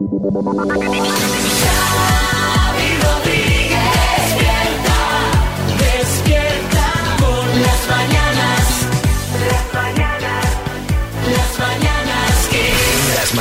[0.00, 2.20] Yeah.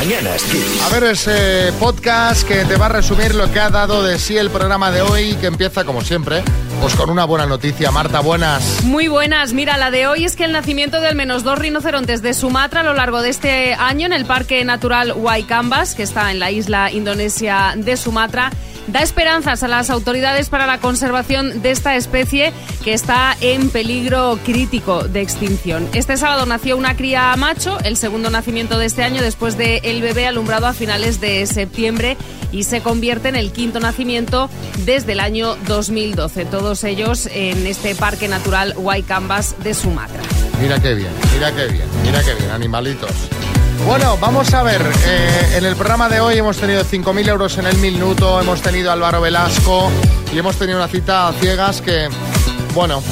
[0.03, 0.81] Mañanas Kiss.
[0.83, 4.35] A ver ese podcast que te va a resumir lo que ha dado de sí
[4.35, 6.43] el programa de hoy, que empieza como siempre,
[6.81, 7.89] pues con una buena noticia.
[7.89, 8.83] Marta, buenas.
[8.83, 9.53] Muy buenas.
[9.53, 12.83] Mira, la de hoy es que el nacimiento del menos dos rinocerontes de Sumatra a
[12.83, 16.91] lo largo de este año en el Parque Natural Waikambas, que está en la isla
[16.91, 18.51] indonesia de Sumatra,
[18.87, 22.51] da esperanzas a las autoridades para la conservación de esta especie
[22.83, 25.87] que está en peligro crítico de extinción.
[25.93, 30.01] Este sábado nació una cría macho, el segundo nacimiento de este año después de el
[30.01, 32.17] bebé alumbrado a finales de septiembre
[32.51, 34.49] y se convierte en el quinto nacimiento
[34.85, 36.45] desde el año 2012.
[36.45, 40.21] Todos ellos en este Parque Natural Waikambas de Sumatra.
[40.59, 43.11] Mira qué bien, mira qué bien, mira qué bien, animalitos.
[43.85, 47.67] Bueno, vamos a ver, eh, en el programa de hoy hemos tenido 5.000 euros en
[47.67, 49.91] el minuto, hemos tenido a Álvaro Velasco
[50.33, 52.07] y hemos tenido una cita a ciegas que,
[52.73, 53.03] bueno,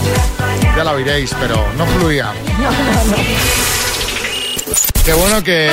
[0.76, 2.32] ya la oiréis, pero no fluía.
[5.06, 5.70] Qué bueno que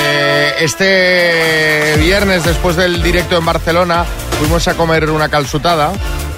[0.61, 4.05] este viernes, después del directo en Barcelona,
[4.39, 5.93] fuimos a comer una calzutada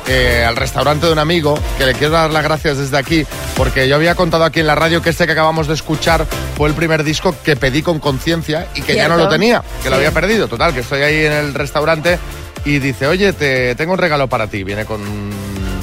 [0.08, 3.24] eh, al restaurante de un amigo, que le quiero dar las gracias desde aquí,
[3.56, 6.68] porque yo había contado aquí en la radio que este que acabamos de escuchar fue
[6.68, 9.96] el primer disco que pedí con conciencia y que ya no lo tenía, que lo
[9.96, 10.48] había perdido.
[10.48, 12.18] Total, que estoy ahí en el restaurante
[12.64, 14.64] y dice, oye, te tengo un regalo para ti.
[14.64, 15.00] Viene con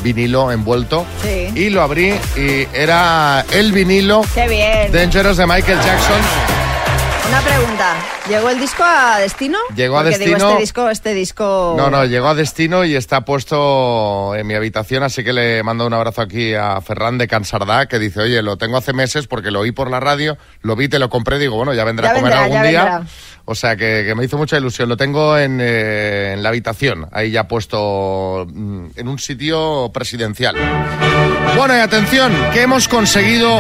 [0.04, 1.52] vinilo envuelto Sí.
[1.56, 4.92] y lo abrí y era el vinilo Qué bien.
[4.92, 6.57] Dangerous de Michael Jackson.
[7.30, 7.94] Una pregunta.
[8.30, 9.58] ¿Llegó el disco a destino?
[9.76, 10.50] Llegó a Porque digo, destino.
[10.50, 11.74] este disco, este disco.
[11.78, 15.86] No, no, llegó a destino y está puesto en mi habitación, así que le mando
[15.86, 19.52] un abrazo aquí a Ferran de Cansardá, que dice, oye, lo tengo hace meses porque
[19.52, 22.12] lo oí por la radio, lo vi, te lo compré, digo, bueno, ya vendrá Ya
[22.12, 22.84] a comer vendrá, algún día.
[22.86, 23.12] vendrá.
[23.50, 24.90] O sea, que, que me hizo mucha ilusión.
[24.90, 30.56] Lo tengo en, eh, en la habitación, ahí ya puesto mm, en un sitio presidencial.
[31.58, 33.60] Bueno, y atención, que hemos conseguido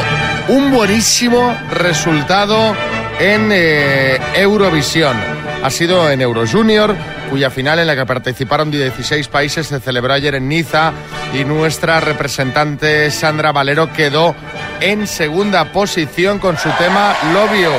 [0.49, 2.75] un buenísimo resultado
[3.19, 5.17] en eh, Eurovisión.
[5.63, 6.95] Ha sido en Euro Junior,
[7.29, 10.93] cuya final en la que participaron 16 países se celebró ayer en Niza
[11.33, 14.35] y nuestra representante Sandra Valero quedó
[14.79, 17.71] en segunda posición con su tema love you,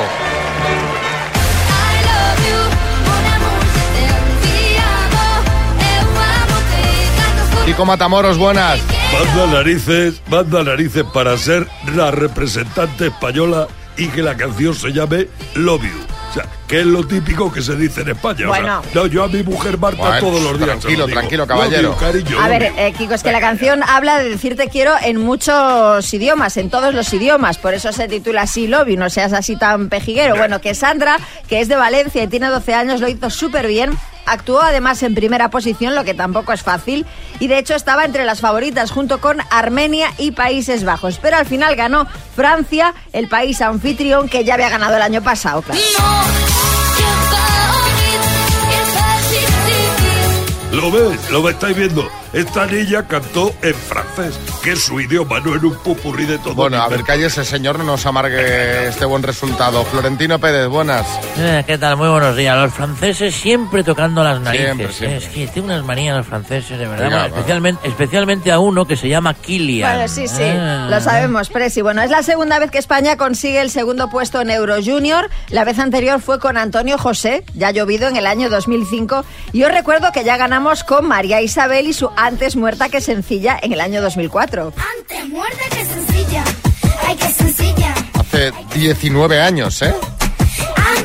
[7.65, 8.79] Kiko Matamoros, buenas.
[9.13, 13.67] Manda narices, manda narices para ser la representante española
[13.99, 15.99] y que la canción se llame Love You.
[16.29, 18.35] O sea, que es lo típico que se dice en España.
[18.49, 18.81] O sea, Bueno.
[18.93, 20.67] no, yo a mi mujer Marta Bueno, todos los días.
[20.75, 21.93] lo tranquilo, tranquilo, Love caballero.
[21.93, 22.73] you, cariño, A love ver, you.
[22.77, 26.69] eh, Kiko, es que la canción habla de decir te quiero en muchos idiomas, en
[26.69, 30.35] todos los idiomas, por eso se titula así Lobby, no seas así tan pejiguero.
[30.35, 31.17] Bueno, que Sandra,
[31.47, 33.97] que es de Valencia y tiene 12 años, lo hizo súper bien.
[34.25, 37.05] Actuó además en primera posición, lo que tampoco es fácil,
[37.39, 41.19] y de hecho estaba entre las favoritas junto con Armenia y Países Bajos.
[41.21, 45.63] Pero al final ganó Francia, el país anfitrión que ya había ganado el año pasado.
[50.71, 52.18] Lo ves, lo estáis viendo.
[52.31, 56.53] Esta niña cantó en francés, que es su idioma, no en un pupurrí de todo.
[56.53, 59.83] Bueno, a ver, cállese, señor, no nos amargue este buen resultado.
[59.85, 61.07] Florentino Pérez, buenas.
[61.39, 61.97] Eh, ¿Qué tal?
[61.97, 62.55] Muy buenos días.
[62.55, 64.65] Los franceses siempre tocando las narices.
[64.67, 65.15] Siempre, siempre.
[65.15, 67.05] Eh, Es que tienen unas manías los franceses, de verdad.
[67.05, 67.39] Venga, Bueno, va.
[67.39, 69.91] especialmente, especialmente a uno que se llama Kilian.
[69.91, 70.87] Bueno, sí, sí, Ah.
[70.87, 71.81] lo sabemos, Presi.
[71.81, 75.31] Bueno, es la segunda vez que España consigue el segundo puesto en Euro Junior.
[75.49, 79.25] La vez anterior fue con Antonio José, ya llovido en el año 2005.
[79.51, 83.57] Y os recuerdo que ya ganamos con María Isabel y su antes muerta que sencilla
[83.61, 84.73] en el año 2004.
[84.97, 86.43] Antes muerta que sencilla.
[87.05, 87.93] Ay, qué sencilla.
[88.13, 89.93] Hace 19 años, ¿eh?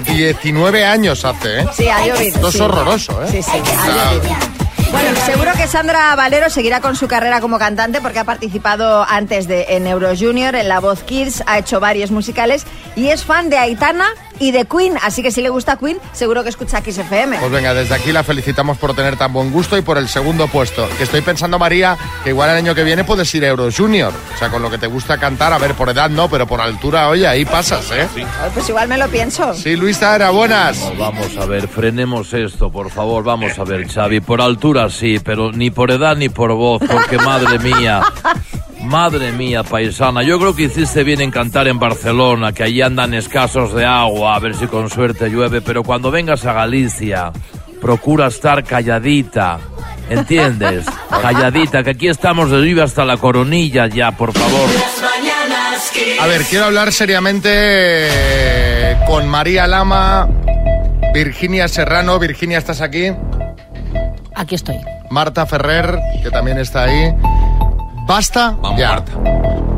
[0.06, 1.66] 19 años hace, ¿eh?
[1.72, 2.36] Sí, ha llovido.
[2.36, 2.60] Esto es sí.
[2.60, 3.28] horroroso, ¿eh?
[3.30, 4.54] Sí, sí, ha.
[4.94, 9.48] Bueno, seguro que Sandra Valero seguirá con su carrera como cantante porque ha participado antes
[9.48, 12.64] de en Euro Junior, en La Voz Kids, ha hecho varios musicales
[12.94, 14.06] y es fan de Aitana
[14.38, 17.38] y de Queen, así que si le gusta Queen, seguro que escucha Kiss FM.
[17.38, 20.48] Pues venga, desde aquí la felicitamos por tener tan buen gusto y por el segundo
[20.48, 20.88] puesto.
[20.96, 24.12] Que estoy pensando, María, que igual el año que viene puedes ir a Euro Junior.
[24.34, 26.60] O sea, con lo que te gusta cantar, a ver, por edad no, pero por
[26.60, 28.06] altura, oye, ahí pasas, ¿eh?
[28.16, 29.54] Ay, Pues igual me lo pienso.
[29.54, 30.78] Sí, Luis Tara, buenas.
[30.98, 33.25] Vamos a ver, frenemos esto, por favor.
[33.25, 34.20] Vamos a ver, Xavi.
[34.20, 38.02] Por altura sí, pero ni por edad ni por voz, porque madre mía.
[38.84, 43.14] Madre mía, paisana, yo creo que hiciste bien en cantar en Barcelona, que allí andan
[43.14, 47.32] escasos de agua, a ver si con suerte llueve, pero cuando vengas a Galicia,
[47.81, 49.58] procura estar calladita,
[50.10, 50.86] ¿entiendes?
[51.22, 54.69] Calladita, que aquí estamos de arriba hasta la coronilla ya, por favor.
[56.20, 60.28] A ver, quiero hablar seriamente eh, con María Lama
[61.14, 62.19] Virginia Serrano.
[62.19, 63.12] Virginia, ¿estás aquí?
[64.34, 64.76] Aquí estoy.
[65.10, 67.14] Marta Ferrer, que también está ahí.
[68.06, 68.88] Basta Vamos, ya.
[68.90, 69.12] Marta.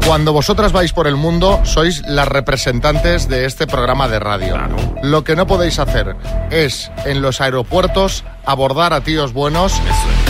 [0.07, 4.57] Cuando vosotras vais por el mundo, sois las representantes de este programa de radio.
[5.03, 6.15] Lo que no podéis hacer
[6.51, 9.75] es en los aeropuertos abordar a tíos buenos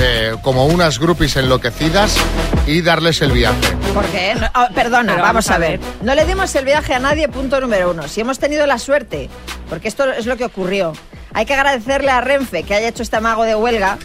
[0.01, 2.17] eh, como unas groupies enloquecidas
[2.67, 3.77] y darles el viaje.
[3.93, 4.35] ¿Por qué?
[4.35, 5.79] No, ah, perdona, Pero vamos vamos a a ver.
[5.79, 5.89] ver.
[6.03, 8.09] No le dimos el viaje a nadie, punto número uno.
[8.09, 9.29] Si hemos tenido la suerte,
[9.69, 10.95] porque esto es lo que ocurrió.
[11.35, 13.99] Hay que agradecerle a Renfe que haya hecho este amago de huelga.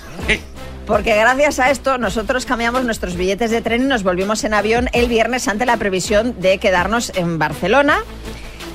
[0.91, 4.89] Porque gracias a esto nosotros cambiamos nuestros billetes de tren y nos volvimos en avión
[4.91, 7.99] el viernes ante la previsión de quedarnos en Barcelona.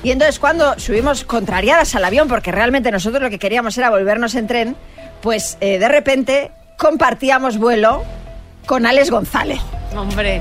[0.03, 4.35] Y entonces cuando subimos contrariadas al avión, porque realmente nosotros lo que queríamos era volvernos
[4.35, 4.77] en tren,
[5.21, 8.03] pues eh, de repente compartíamos vuelo
[8.65, 9.61] con Alex González.
[9.95, 10.41] Hombre.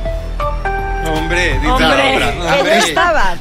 [1.08, 2.36] Hombre, Hombre, la otra.
[2.56, 3.36] Que no estaba.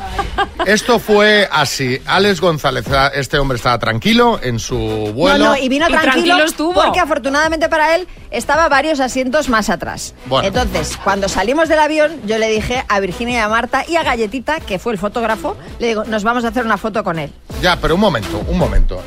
[0.67, 2.01] Esto fue así.
[2.07, 2.85] Alex González,
[3.15, 4.77] este hombre estaba tranquilo en su
[5.15, 5.39] vuelo.
[5.39, 6.75] No, no, y vino Y tranquilo estuvo.
[6.75, 10.15] porque afortunadamente para él estaba varios asientos más atrás.
[10.27, 10.49] Bueno.
[10.49, 14.03] Entonces, cuando salimos del avión, yo le dije a Virginia y a Marta y a
[14.03, 17.33] Galletita, que fue el fotógrafo, le digo, nos vamos a hacer una foto con él.
[17.63, 19.01] Ya, pero un momento, un momento.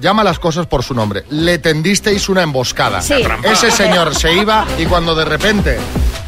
[0.00, 1.24] Llama las cosas por su nombre.
[1.30, 3.02] Le tendisteis una emboscada.
[3.02, 3.22] Sí.
[3.42, 5.78] Ese señor se iba y cuando de repente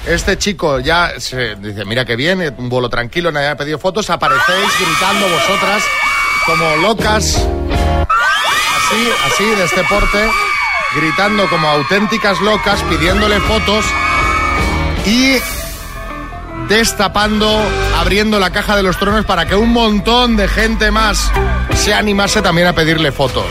[0.06, 4.10] este chico ya se dice, mira que bien, un vuelo tranquilo, nadie ha pedido fotos,
[4.10, 5.82] aparecéis gritando vosotras
[6.44, 7.36] como locas,
[8.76, 10.30] así, así, de este porte,
[10.96, 13.84] gritando como auténticas locas, pidiéndole fotos
[15.06, 15.36] y
[16.68, 17.60] destapando,
[17.96, 21.30] abriendo la caja de los tronos para que un montón de gente más
[21.74, 23.46] se animase también a pedirle fotos.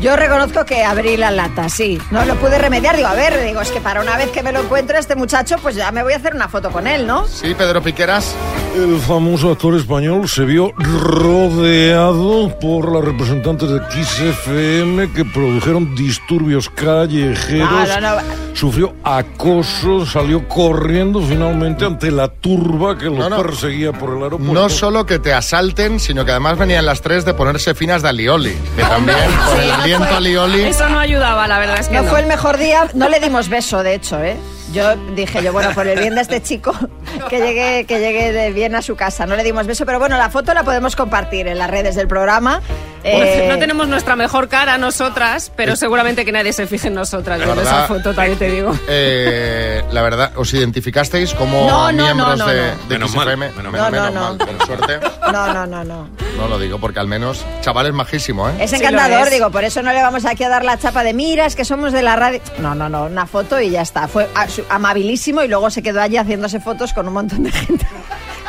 [0.00, 1.98] Yo reconozco que abrí la lata, sí.
[2.10, 2.96] No lo pude remediar.
[2.96, 5.56] Digo, a ver, digo, es que para una vez que me lo encuentro este muchacho,
[5.60, 7.26] pues ya me voy a hacer una foto con él, ¿no?
[7.26, 8.34] Sí, Pedro Piqueras.
[8.74, 16.70] El famoso actor español se vio rodeado por las representantes de XFM que produjeron disturbios
[16.70, 17.70] callejeros.
[17.70, 18.22] No, no, no.
[18.54, 23.28] Sufrió acoso, salió corriendo finalmente ante la turba que no.
[23.42, 24.52] perseguía por el aeropuerto.
[24.54, 28.08] No solo que te asalten, sino que además venían las tres de ponerse finas de
[28.10, 28.56] alioli.
[28.76, 29.18] Que también,
[29.94, 30.62] aliento alioli.
[30.64, 32.10] Eso no ayudaba, la verdad es que No, no.
[32.10, 34.36] fue el mejor día, no le dimos beso, de hecho, ¿eh?
[34.72, 36.72] Yo dije yo, bueno, por el bien de este chico,
[37.28, 39.26] que llegue, que llegue de bien a su casa.
[39.26, 42.06] No le dimos beso, pero bueno, la foto la podemos compartir en las redes del
[42.06, 42.60] programa.
[43.02, 47.38] Eh, No tenemos nuestra mejor cara nosotras, pero seguramente que nadie se fije en nosotras
[47.40, 48.72] verdad, esa foto, también te digo.
[48.86, 52.76] eh, la verdad, ¿os identificasteis como No, no, miembros no, no, de, no.
[52.88, 55.00] de Menos mal, menos mal, por suerte.
[55.32, 56.08] No, no, no, no.
[56.36, 58.52] No lo digo porque al menos, chaval es majísimo, ¿eh?
[58.60, 61.46] Es encantador, digo, por eso no le vamos aquí a dar la chapa de mira,
[61.46, 62.40] es que somos de la radio.
[62.58, 64.08] No, no, no, una foto y ya está.
[64.08, 64.28] Fue
[64.68, 67.86] amabilísimo y luego se quedó allí haciéndose fotos con un montón de gente.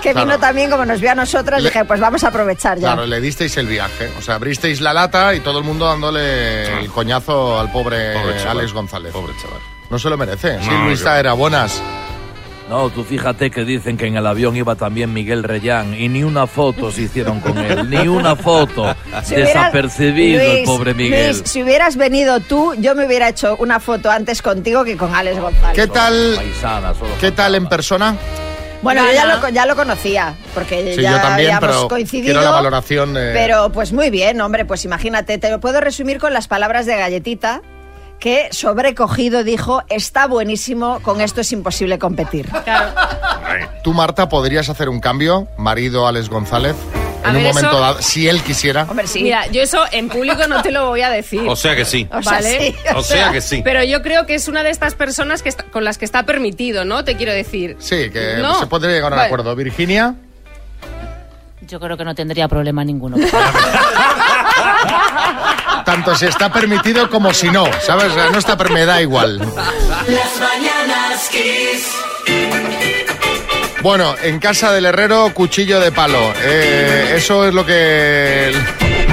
[0.01, 0.25] Que Claro.
[0.25, 2.87] vino también, como nos vio a nosotras, Le- dije, pues vamos a aprovechar ya.
[2.93, 4.09] Claro, le disteis el viaje.
[4.17, 8.41] O sea, abristeis la lata y todo el mundo dándole el coñazo al pobre, Pobre.
[8.49, 9.13] Alex González.
[9.13, 9.59] Pobre chaval.
[9.91, 10.59] No se lo merece.
[10.59, 11.79] Sí, No, Luisa yo- era buenas.
[12.71, 16.23] No, tú fíjate que dicen que en el avión iba también Miguel Reyán y ni
[16.23, 18.95] una foto se hicieron con él, ni una foto.
[19.23, 21.25] Si hubieras- Desapercibido el pobre Miguel.
[21.35, 25.13] Luis, si hubieras venido tú, yo me hubiera hecho una foto antes contigo que con
[25.13, 25.75] Alex González.
[25.75, 28.15] ¿Qué tal, Paisana, ¿qué tal en persona?
[28.81, 32.27] Bueno, yo ya lo, ya lo conocía, porque Sí, ya yo también, habíamos pero coincidido.
[32.33, 33.15] quiero la valoración.
[33.17, 36.85] eh, Pero pues muy bien, hombre, pues imagínate, te lo puedo resumir con las palabras
[36.87, 37.61] de Galletita,
[38.21, 42.47] que sobrecogido dijo, está buenísimo, con esto es imposible competir.
[42.63, 42.91] Claro.
[43.83, 46.75] ¿Tú, Marta, podrías hacer un cambio, marido Alex González,
[47.23, 48.83] A en un momento eso- dado, si él quisiera?
[48.87, 49.23] Hombre, sí.
[49.23, 51.41] Mira, yo eso en público no te lo voy a decir.
[51.49, 52.07] O sea que sí.
[52.13, 52.59] O sea, ¿vale?
[52.59, 53.61] sí, O sea que sí.
[53.63, 56.23] Pero yo creo que es una de estas personas que está- con las que está
[56.23, 57.03] permitido, ¿no?
[57.03, 57.75] Te quiero decir.
[57.79, 58.59] Sí, que No.
[58.59, 59.25] se podría llegar a un Vale.
[59.27, 59.55] acuerdo.
[59.55, 60.13] Virginia,
[61.67, 63.15] Yo creo que no tendría problema ninguno.
[65.91, 68.13] tanto si está permitido como si no, ¿sabes?
[68.31, 69.39] No está, me da igual.
[69.39, 71.91] Las mañanas Kiss.
[73.81, 76.33] Bueno, en casa del herrero, cuchillo de palo.
[76.43, 78.53] Eh, eso es lo que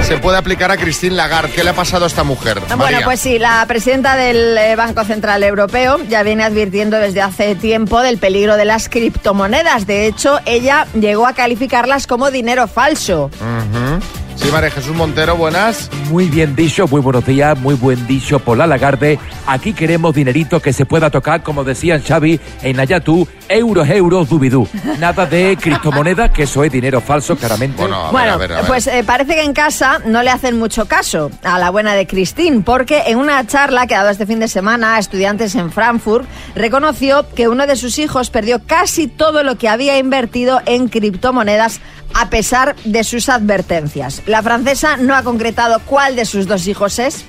[0.03, 1.51] se puede aplicar a Christine Lagarde.
[1.51, 2.61] ¿Qué le ha pasado a esta mujer?
[2.61, 3.03] Bueno, María?
[3.03, 7.99] pues sí, la presidenta del eh, Banco Central Europeo ya viene advirtiendo desde hace tiempo
[7.99, 9.85] del peligro de las criptomonedas.
[9.85, 13.29] De hecho, ella llegó a calificarlas como dinero falso.
[13.41, 13.99] Ujú.
[14.41, 15.89] Sí, María Jesús Montero, buenas.
[16.09, 19.19] Muy bien dicho, muy buenos días, muy buen dicho por la Lagarde.
[19.45, 24.65] Aquí queremos dinerito que se pueda tocar, como decían Xavi, en Ayatú, euros, euros, dubidú.
[24.97, 27.81] Nada de criptomonedas, que eso es dinero falso, claramente.
[27.81, 28.65] Bueno, a ver, Bueno, a ver, a ver.
[28.65, 32.07] pues eh, parece que en casa no le hacen mucho caso a la buena de
[32.07, 35.69] Christine, porque en una charla que ha dado este fin de semana a estudiantes en
[35.69, 40.87] Frankfurt, reconoció que uno de sus hijos perdió casi todo lo que había invertido en
[40.87, 41.81] criptomonedas
[42.13, 44.23] a pesar de sus advertencias.
[44.29, 47.25] La francesa no ha concretado cuál de sus dos hijos es,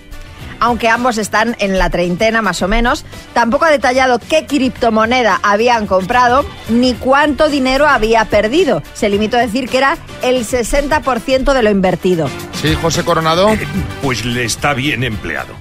[0.59, 3.07] aunque ambos están en la treintena más o menos.
[3.33, 8.83] Tampoco ha detallado qué criptomoneda habían comprado ni cuánto dinero había perdido.
[8.92, 12.28] Se limitó a decir que era el 60% de lo invertido.
[12.61, 13.49] Sí, José Coronado.
[14.02, 15.54] Pues le está bien empleado.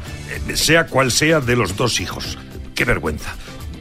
[0.50, 2.38] Eh, Sea cual sea de los dos hijos.
[2.76, 3.34] Qué vergüenza.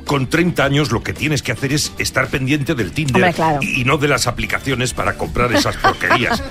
[0.09, 3.59] Con 30 años lo que tienes que hacer es estar pendiente del Tinder Hombre, claro.
[3.61, 6.43] y no de las aplicaciones para comprar esas porquerías.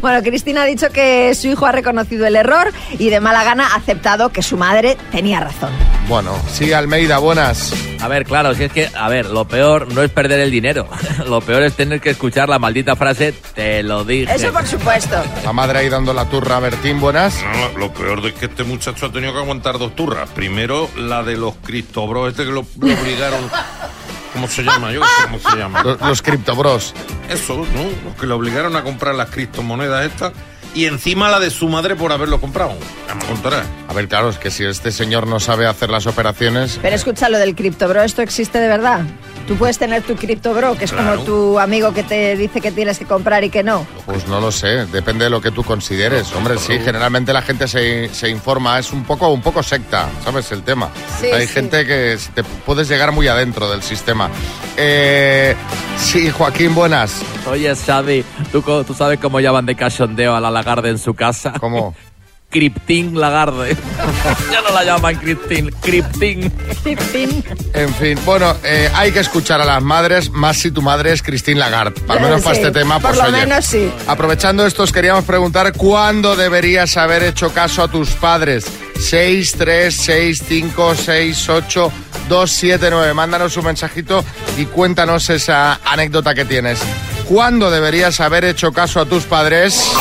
[0.00, 3.66] Bueno, Cristina ha dicho que su hijo ha reconocido el error y de mala gana
[3.66, 5.70] ha aceptado que su madre tenía razón.
[6.08, 7.72] Bueno, sí, Almeida, buenas.
[8.00, 10.86] A ver, claro, si es que, a ver, lo peor no es perder el dinero.
[11.26, 14.32] Lo peor es tener que escuchar la maldita frase, te lo dije.
[14.32, 15.16] Eso por supuesto.
[15.44, 17.42] La madre ahí dando la turra a Bertín, buenas.
[17.42, 20.30] No, lo peor es que este muchacho ha tenido que aguantar dos turras.
[20.30, 23.40] Primero, la de los cristobros, este que lo, lo obligaron.
[24.34, 24.92] ¿Cómo se llama?
[24.92, 25.82] Yo no sé cómo se llama.
[25.82, 26.92] Los, los criptobros.
[27.30, 27.82] Eso, ¿no?
[28.04, 30.32] Los que lo obligaron a comprar las criptomonedas estas.
[30.74, 32.74] Y encima la de su madre por haberlo comprado.
[32.74, 33.56] Me.
[33.88, 37.30] A ver, claro, es que si este señor no sabe hacer las operaciones, Pero escucha
[37.30, 39.00] lo del cripto, bro, ¿esto existe de verdad?
[39.46, 41.12] Tú puedes tener tu cripto, bro, que es Claro.
[41.12, 43.86] como tu amigo que te dice que tienes que comprar y que no.
[44.04, 46.32] pues no lo sé, depende de lo que tú consideres.
[46.34, 50.50] Hombre, sí, generalmente la gente se, se informa, es un poco, un poco secta, ¿sabes?
[50.50, 50.90] El tema.
[51.20, 51.52] Sí, Hay sí.
[51.52, 54.30] gente que te puedes llegar muy adentro del sistema.
[54.76, 55.54] Eh,
[55.96, 57.22] sí, Joaquín, buenas.
[57.48, 61.52] Oye, Xavi, ¿tú, ¿tú sabes cómo llaman de cachondeo a la Lagarde en su casa?
[61.60, 61.94] ¿Cómo?
[62.56, 63.76] Criptín Lagarde.
[64.50, 66.50] ya no la llaman Criptín, Criptín.
[67.74, 71.22] En fin, bueno, eh, hay que escuchar a las madres, más si tu madre es
[71.22, 72.00] Christine Lagarde.
[72.08, 73.44] Al menos para este tema, por pues lo oye.
[73.44, 73.92] menos sí.
[74.06, 78.64] Aprovechando esto, os queríamos preguntar cuándo deberías haber hecho caso a tus padres.
[78.98, 81.92] 6, 3, 6, 5, 6, 8,
[82.26, 83.12] 2, 7, 9.
[83.12, 84.24] Mándanos un mensajito
[84.56, 86.78] y cuéntanos esa anécdota que tienes.
[87.28, 89.92] ¿Cuándo deberías haber hecho caso a tus padres?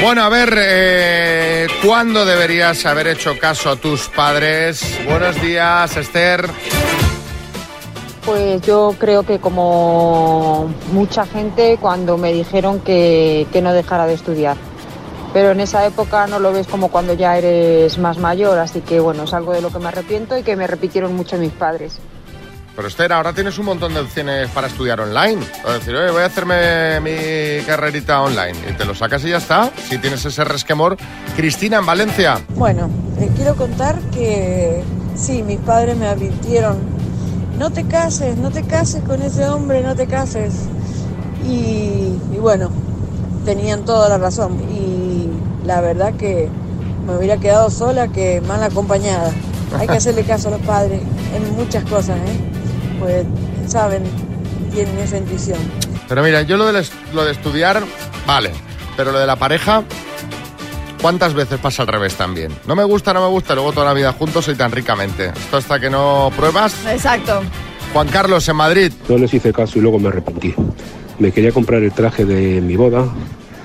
[0.00, 4.80] Bueno, a ver, eh, ¿cuándo deberías haber hecho caso a tus padres?
[5.08, 6.48] Buenos días, Esther.
[8.24, 14.14] Pues yo creo que como mucha gente cuando me dijeron que, que no dejara de
[14.14, 14.56] estudiar.
[15.32, 19.00] Pero en esa época no lo ves como cuando ya eres más mayor, así que
[19.00, 21.98] bueno, es algo de lo que me arrepiento y que me repitieron mucho mis padres.
[22.78, 25.42] Pero Esther, ahora tienes un montón de opciones para estudiar online.
[25.66, 28.56] Es decir, voy a hacerme mi carrerita online.
[28.70, 29.72] Y te lo sacas y ya está.
[29.88, 30.96] Si tienes ese resquemor.
[31.34, 32.40] Cristina, en Valencia.
[32.54, 34.84] Bueno, les quiero contar que
[35.16, 36.78] sí, mis padres me advirtieron,
[37.58, 40.54] no te cases, no te cases con ese hombre, no te cases.
[41.44, 42.70] Y, y bueno,
[43.44, 44.56] tenían toda la razón.
[44.70, 45.26] Y
[45.66, 46.48] la verdad que
[47.08, 49.32] me hubiera quedado sola que mal acompañada.
[49.76, 51.00] Hay que hacerle caso a los padres
[51.34, 52.57] en muchas cosas, ¿eh?
[52.98, 53.24] Pues
[53.66, 54.02] saben,
[54.74, 55.58] tienen esa intuición.
[56.08, 57.82] Pero mira, yo lo de, lo de estudiar,
[58.26, 58.50] vale.
[58.96, 59.82] Pero lo de la pareja,
[61.00, 62.50] ¿cuántas veces pasa al revés también?
[62.66, 65.26] No me gusta, no me gusta, luego toda la vida juntos y tan ricamente.
[65.28, 66.74] Esto hasta que no pruebas.
[66.86, 67.42] Exacto.
[67.92, 68.92] Juan Carlos, en Madrid.
[69.08, 70.54] No les hice caso y luego me arrepentí.
[71.18, 73.04] Me quería comprar el traje de mi boda,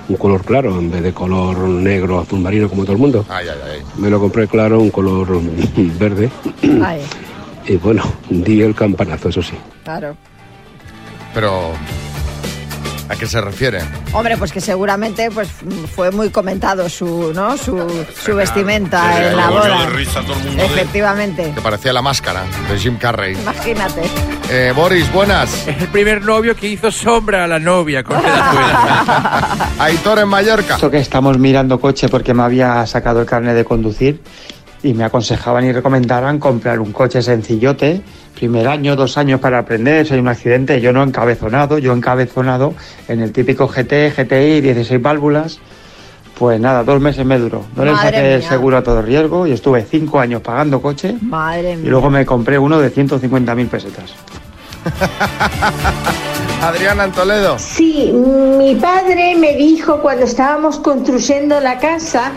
[0.10, 3.26] un color claro, en vez de color negro, azul marino como todo el mundo.
[3.30, 3.82] Ay, ay, ay.
[3.98, 5.40] Me lo compré claro, un color
[6.00, 6.30] verde.
[6.84, 7.02] Ay,
[7.68, 9.54] Y bueno, di el campanazo, eso sí.
[9.84, 10.16] claro.
[11.34, 11.72] Pero,
[13.10, 13.80] ¿a qué se refiere?
[14.12, 15.50] Hombre, pues que seguramente pues
[15.96, 17.58] fue muy comentado su, ¿no?
[17.58, 19.80] Su, su vestimenta Sí, en la boda.
[19.86, 21.52] de risa todo el mundo de- Efectivamente.
[21.56, 23.34] Que parecía la máscara de Jim Carrey.
[23.34, 24.02] Imagínate.
[24.52, 25.68] Eh, Boris, buenas.
[25.68, 28.18] Es el primer novio que hizo sombra a la novia con
[29.80, 30.76] Aitor en Mallorca.
[30.76, 34.22] Esto que estamos mirando coche porque me había sacado el carnet de conducir
[34.84, 38.02] y me aconsejaban y recomendaban comprar un coche sencillote,
[38.36, 42.74] primer año, dos años para aprender, si hay un accidente, yo no encabezonado, yo encabezonado
[43.08, 45.60] en el típico GT, GTI, 16 válvulas,
[46.38, 47.64] pues nada, dos meses me duró.
[47.76, 48.50] No le saqué mía.
[48.50, 51.90] seguro a todo riesgo y estuve cinco años pagando coche Madre y mía.
[51.90, 54.14] luego me compré uno de 150.000 pesetas.
[56.62, 57.58] Adriana en Toledo.
[57.60, 62.32] Sí, mi padre me dijo cuando estábamos construyendo la casa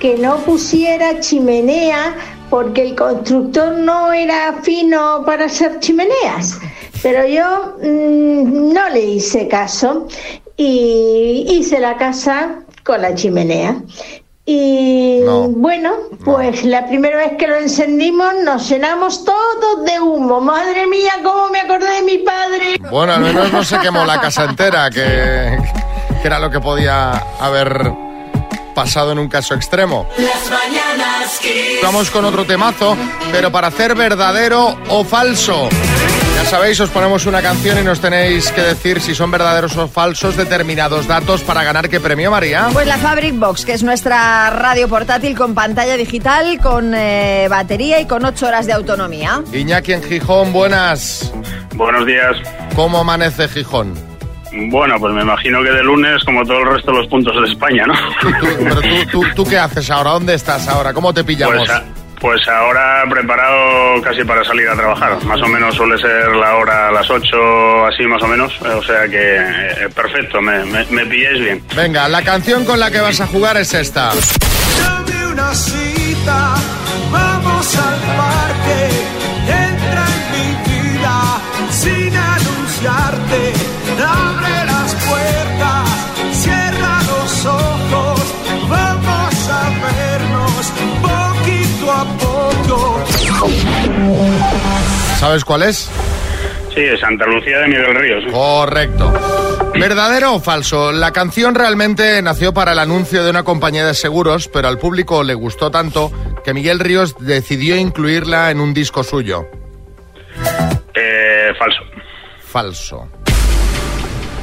[0.00, 2.14] que no pusiera chimenea
[2.50, 6.58] porque el constructor no era fino para hacer chimeneas.
[7.02, 10.06] Pero yo mm, no le hice caso
[10.56, 13.76] y hice la casa con la chimenea.
[14.50, 15.20] Y
[15.56, 15.92] bueno,
[16.24, 20.40] pues la primera vez que lo encendimos nos llenamos todos de humo.
[20.40, 22.78] Madre mía, cómo me acordé de mi padre.
[22.90, 25.58] Bueno, al menos no se quemó la casa entera, que,
[26.22, 28.07] que era lo que podía haber
[28.78, 30.08] pasado en un caso extremo.
[30.18, 31.40] Las mañanas.
[31.82, 32.96] Vamos con otro temazo,
[33.32, 35.68] pero para hacer verdadero o falso.
[36.36, 39.88] Ya sabéis, os ponemos una canción y nos tenéis que decir si son verdaderos o
[39.88, 42.68] falsos determinados datos para ganar qué premio, María.
[42.72, 47.98] Pues la Fabric Box, que es nuestra radio portátil con pantalla digital, con eh, batería
[47.98, 49.42] y con 8 horas de autonomía.
[49.52, 51.32] Iñaki en Gijón, buenas.
[51.74, 52.36] Buenos días.
[52.76, 54.07] ¿Cómo amanece Gijón?
[54.52, 57.48] Bueno, pues me imagino que de lunes, como todo el resto de los puntos de
[57.48, 57.94] España, ¿no?
[58.58, 60.10] Pero tú, tú, ¿tú qué haces ahora?
[60.12, 60.92] ¿Dónde estás ahora?
[60.92, 61.56] ¿Cómo te pillamos?
[61.58, 61.84] Pues, a-
[62.20, 65.22] pues ahora preparado casi para salir a trabajar.
[65.24, 68.52] Más o menos suele ser la hora a las 8, así más o menos.
[68.60, 71.62] O sea que eh, perfecto, me, me, me pilláis bien.
[71.76, 74.10] Venga, la canción con la que vas a jugar es esta.
[74.80, 76.54] Dame una cita,
[77.12, 78.88] vamos al parque,
[79.46, 81.40] entra en mi vida
[81.70, 83.47] sin anunciarte,
[95.18, 95.90] ¿Sabes cuál es?
[96.72, 98.32] Sí, Santa Lucía de Miguel Ríos.
[98.32, 99.12] Correcto.
[99.74, 100.92] ¿Verdadero o falso?
[100.92, 105.24] La canción realmente nació para el anuncio de una compañía de seguros, pero al público
[105.24, 106.12] le gustó tanto
[106.44, 109.48] que Miguel Ríos decidió incluirla en un disco suyo.
[110.94, 111.80] Eh, falso.
[112.40, 113.08] Falso.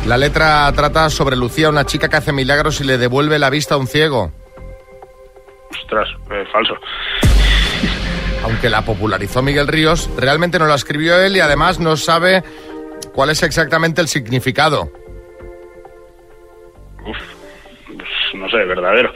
[0.07, 3.75] La letra trata sobre Lucía, una chica que hace milagros y le devuelve la vista
[3.75, 4.33] a un ciego.
[5.71, 6.75] Ostras, eh, falso.
[8.45, 12.43] Aunque la popularizó Miguel Ríos, realmente no la escribió él y además no sabe
[13.11, 14.91] cuál es exactamente el significado.
[17.03, 17.17] Pues,
[18.35, 19.11] no sé, verdadero.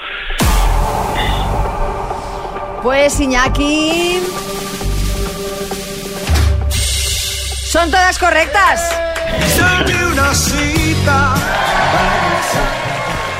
[2.81, 4.19] Pues Iñaki.
[7.65, 8.99] Son todas correctas.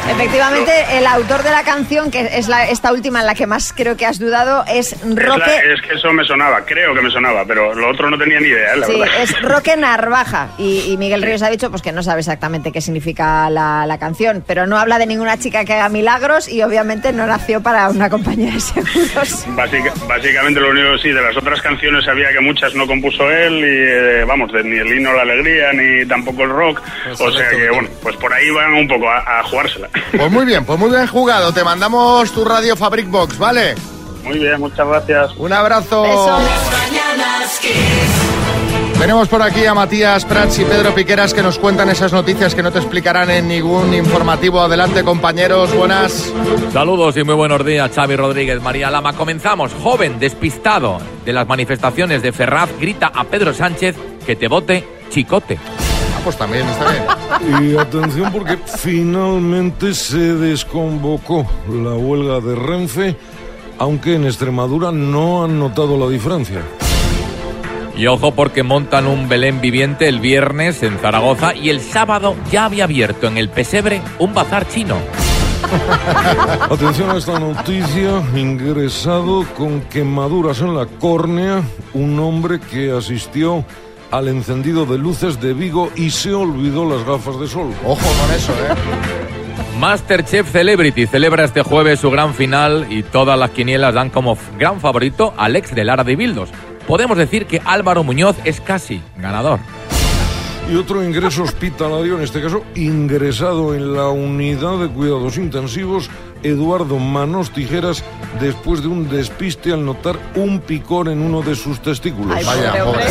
[0.10, 3.72] Efectivamente, el autor de la canción, que es la, esta última en la que más
[3.74, 5.52] creo que has dudado, es Es, la- Roque.
[5.74, 8.48] es que eso me sonaba, creo que me sonaba, pero lo otro no tenía ni
[8.48, 9.22] idea, la Sí, verdad.
[9.22, 10.50] es Roque Narvaja.
[10.58, 13.98] Y, y Miguel Ríos ha dicho pues que no sabe exactamente qué significa la, la
[14.00, 17.90] canción, pero no habla de ninguna chica que haga milagros y obviamente no nació para
[17.90, 19.46] una compañía de seguros.
[19.50, 23.60] Básica- básicamente lo único sí, de las otras canciones sabía que muchas no compuso él
[23.60, 27.22] y eh, vamos, de- ni el himno a la alegría ni tampoco el rock, Pues
[27.22, 29.88] o sea que bueno, pues por ahí van un poco a, a jugársela.
[30.16, 31.54] Pues muy bien, pues muy bien jugado.
[31.54, 33.76] Te mandamos tu radio Fabric Box, ¿vale?
[34.24, 35.32] Muy bien, muchas gracias.
[35.38, 36.06] Un abrazo.
[39.00, 42.62] Tenemos por aquí a Matías Prats y Pedro Piqueras que nos cuentan esas noticias que
[42.62, 44.60] no te explicarán en ningún informativo.
[44.60, 46.34] Adelante, compañeros, buenas.
[46.74, 49.14] Saludos y muy buenos días, Xavi Rodríguez, María Lama.
[49.14, 49.72] Comenzamos.
[49.82, 55.58] Joven despistado de las manifestaciones de Ferraz grita a Pedro Sánchez que te vote chicote.
[56.16, 57.04] Ah, pues también está bien.
[57.72, 63.16] Y atención porque finalmente se desconvocó la huelga de Renfe,
[63.78, 66.62] aunque en Extremadura no han notado la diferencia.
[67.96, 72.66] Y ojo porque montan un Belén viviente el viernes en Zaragoza y el sábado ya
[72.66, 74.96] había abierto en el pesebre un bazar chino.
[76.70, 81.62] Atención a esta noticia, ingresado con quemaduras en la córnea,
[81.94, 83.66] un hombre que asistió
[84.12, 87.74] al encendido de luces de Vigo y se olvidó las gafas de sol.
[87.86, 88.76] Ojo con eso, ¿eh?
[89.80, 94.82] Masterchef Celebrity celebra este jueves su gran final y todas las quinielas dan como gran
[94.82, 96.50] favorito al ex de Lara de Bildos.
[96.86, 99.60] Podemos decir que Álvaro Muñoz es casi ganador.
[100.70, 106.10] Y otro ingreso hospitalario, en este caso ingresado en la unidad de cuidados intensivos,
[106.44, 108.04] Eduardo Manos Tijeras,
[108.40, 112.38] después de un despiste al notar un picor en uno de sus testículos.
[112.38, 113.06] Ay, Vaya, pobre.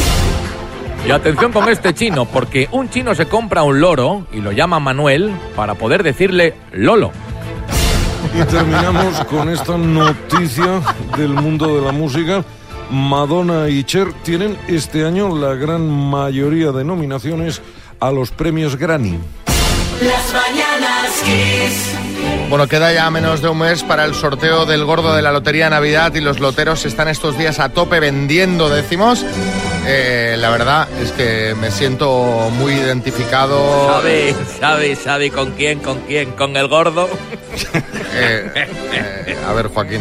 [1.07, 4.79] Y atención con este chino, porque un chino se compra un loro y lo llama
[4.79, 7.13] Manuel para poder decirle Lolo.
[8.35, 10.81] Y terminamos con esta noticia
[11.17, 12.45] del mundo de la música.
[12.91, 17.63] Madonna y Cher tienen este año la gran mayoría de nominaciones
[18.01, 19.19] a los premios Grammy.
[20.03, 21.95] Las mañanas Kiss.
[22.49, 25.69] Bueno, queda ya menos de un mes para el sorteo del gordo de la Lotería
[25.69, 29.25] Navidad y los loteros están estos días a tope vendiendo décimos.
[29.91, 33.89] Eh, la verdad es que me siento muy identificado.
[33.89, 36.33] ¿Sabe, sabe, sabe con quién, con quién?
[36.33, 37.09] ¿Con el gordo?
[38.21, 40.01] Eh, eh, a ver, Joaquín.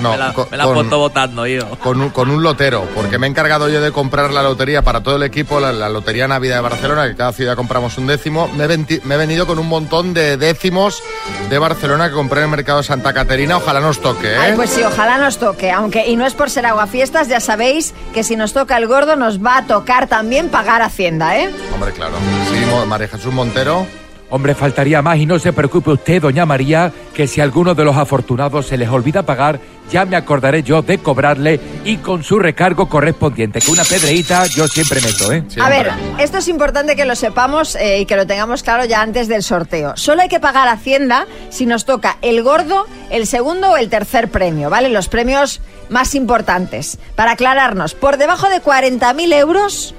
[0.00, 1.68] No, me la, con- me la con- votando yo.
[1.78, 5.02] con un, con un lotero, porque me he encargado yo de comprar la lotería para
[5.02, 8.48] todo el equipo, la, la Lotería Navidad de Barcelona, que cada ciudad compramos un décimo.
[8.56, 11.02] Me he, venti- me he venido con un montón de décimos
[11.48, 13.56] de Barcelona que compré en el mercado de Santa Caterina.
[13.58, 14.36] Ojalá nos toque, ¿eh?
[14.38, 15.70] Ay, pues sí, ojalá nos toque.
[15.70, 19.16] Aunque, y no es por ser aguafiestas, ya sabéis que si nos toca el gordo,
[19.16, 21.50] nos va a tocar también pagar Hacienda, ¿eh?
[21.74, 22.14] Hombre, claro.
[22.50, 23.86] Sí, María Jesús Montero.
[24.30, 27.84] Hombre, faltaría más y no se preocupe usted, doña María, que si a alguno de
[27.84, 29.58] los afortunados se les olvida pagar,
[29.90, 34.68] ya me acordaré yo de cobrarle y con su recargo correspondiente, que una pedreíta yo
[34.68, 35.42] siempre meto, ¿eh?
[35.60, 39.02] A ver, esto es importante que lo sepamos eh, y que lo tengamos claro ya
[39.02, 39.94] antes del sorteo.
[39.96, 44.28] Solo hay que pagar Hacienda si nos toca el gordo, el segundo o el tercer
[44.28, 44.90] premio, ¿vale?
[44.90, 46.98] Los premios más importantes.
[47.16, 49.94] Para aclararnos, por debajo de 40.000 euros,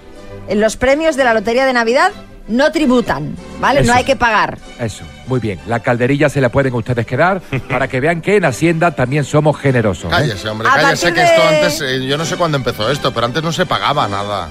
[0.48, 2.12] en los premios de la Lotería de Navidad
[2.52, 3.82] no tributan, ¿vale?
[3.82, 3.92] Eso.
[3.92, 4.58] No hay que pagar.
[4.80, 5.60] Eso, muy bien.
[5.68, 9.58] La calderilla se la pueden ustedes quedar para que vean que en Hacienda también somos
[9.60, 10.06] generosos.
[10.06, 10.16] ¿eh?
[10.16, 13.42] Cállese, hombre, cállese que esto antes, eh, yo no sé cuándo empezó esto, pero antes
[13.42, 14.50] no se pagaba nada.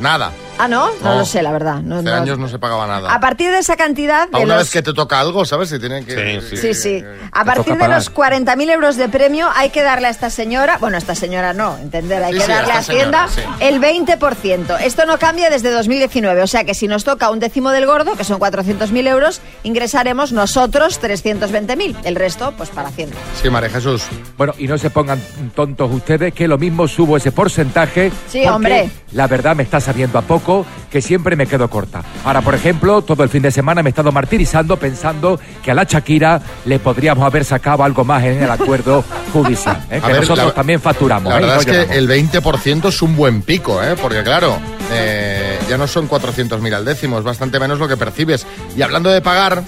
[0.00, 0.32] Nada.
[0.58, 0.88] Ah, ¿no?
[1.02, 1.18] No, No.
[1.20, 1.80] lo sé, la verdad.
[1.82, 2.14] No, Hace no.
[2.14, 3.12] años no se pagaba nada.
[3.12, 4.64] A partir de esa cantidad de A una los...
[4.64, 5.68] vez que te toca algo, ¿sabes?
[5.68, 6.40] Si tienen que...
[6.40, 7.02] Sí, sí.
[7.32, 10.78] A Te partir de los 40.000 euros de premio hay que darle a esta señora,
[10.78, 13.28] bueno, a esta señora no, entender, hay Sí, que sí, a darle a esta Hacienda
[13.28, 14.80] señora, el 20%.
[14.80, 18.14] Esto no cambia desde 2019, o sea que si nos toca un décimo del gordo,
[18.16, 21.96] que son 400.000 euros, ingresaremos nosotros 320.000.
[22.04, 23.16] El resto, pues para Hacienda.
[23.42, 24.04] Sí, María Jesús.
[24.36, 25.20] Bueno, y no se pongan
[25.54, 28.10] tontos ustedes, que lo mismo subo ese porcentaje.
[28.28, 28.90] Sí, porque hombre.
[29.12, 30.45] La verdad me está sabiendo a poco,
[30.90, 32.02] que siempre me quedo corta.
[32.24, 35.74] Ahora, por ejemplo, todo el fin de semana me he estado martirizando pensando que a
[35.74, 39.84] la Shakira le podríamos haber sacado algo más en el acuerdo judicial.
[39.90, 40.00] ¿eh?
[40.04, 41.30] Que ver, nosotros la- también facturamos.
[41.32, 41.40] La ¿eh?
[41.42, 43.94] verdad No es que el 20% es un buen pico, ¿eh?
[44.00, 44.56] Porque claro,
[44.92, 48.46] eh, ya no son 400.000 al décimo, es bastante menos lo que percibes.
[48.76, 49.62] Y hablando de pagar,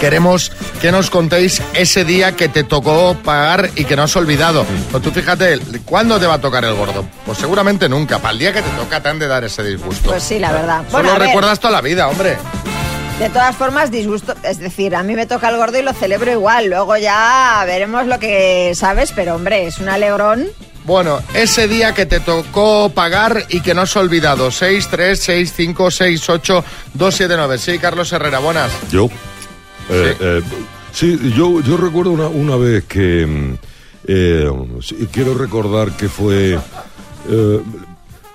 [0.00, 0.52] queremos
[0.82, 4.66] que nos contéis ese día que te tocó pagar y que no has olvidado.
[4.90, 7.04] Pues tú fíjate, ¿cuándo te va a tocar el gordo?
[7.24, 8.18] Pues seguramente nunca.
[8.18, 10.10] Para el día que te toca te han de dar ese disgusto.
[10.10, 10.82] Pues sí, la verdad.
[10.90, 12.36] Solo Bueno, recuerdas toda la vida, hombre.
[13.20, 16.32] de todas formas, disgusto, es decir, a mí me toca el gordo y lo celebro
[16.32, 16.66] igual.
[16.66, 20.48] Luego ya veremos lo que sabes, pero hombre, es un alegrón.
[20.84, 24.50] Bueno, ese día que te tocó pagar y que no has olvidado.
[24.50, 26.64] 6, 3, 6, 5, 6, 8,
[26.94, 27.58] 2, 7, 9.
[27.58, 28.72] Sí, Carlos Herrera, buenas.
[28.90, 29.08] Yo.
[29.90, 30.42] Eh, eh,
[30.92, 33.26] sí, yo, yo recuerdo una, una vez que.
[33.26, 33.54] mm,
[34.08, 36.58] eh, sí, quiero recordar que fue.
[37.28, 37.60] eh,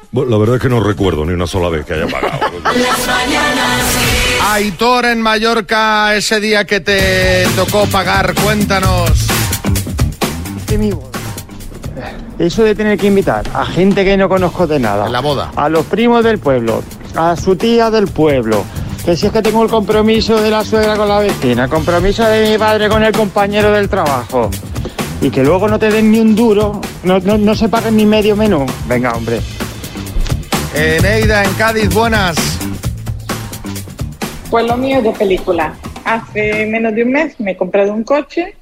[0.09, 2.39] bueno, la verdad es que no recuerdo ni una sola vez que haya pagado.
[4.51, 9.11] Aitor en Mallorca, ese día que te tocó pagar, cuéntanos.
[12.39, 15.07] Eso de tener que invitar a gente que no conozco de nada.
[15.07, 15.51] En la boda.
[15.55, 16.83] A los primos del pueblo,
[17.15, 18.63] a su tía del pueblo.
[19.07, 22.25] Que si es que tengo el compromiso de la suegra con la vecina, el compromiso
[22.25, 24.51] de mi padre con el compañero del trabajo.
[25.21, 28.05] Y que luego no te den ni un duro, no, no, no se paguen ni
[28.05, 28.65] medio menú.
[28.85, 29.39] Venga, hombre.
[30.75, 32.35] Eneida en Cádiz, buenas.
[34.49, 35.73] Pues lo mío es de película.
[36.03, 38.57] Hace menos de un mes me he comprado un coche,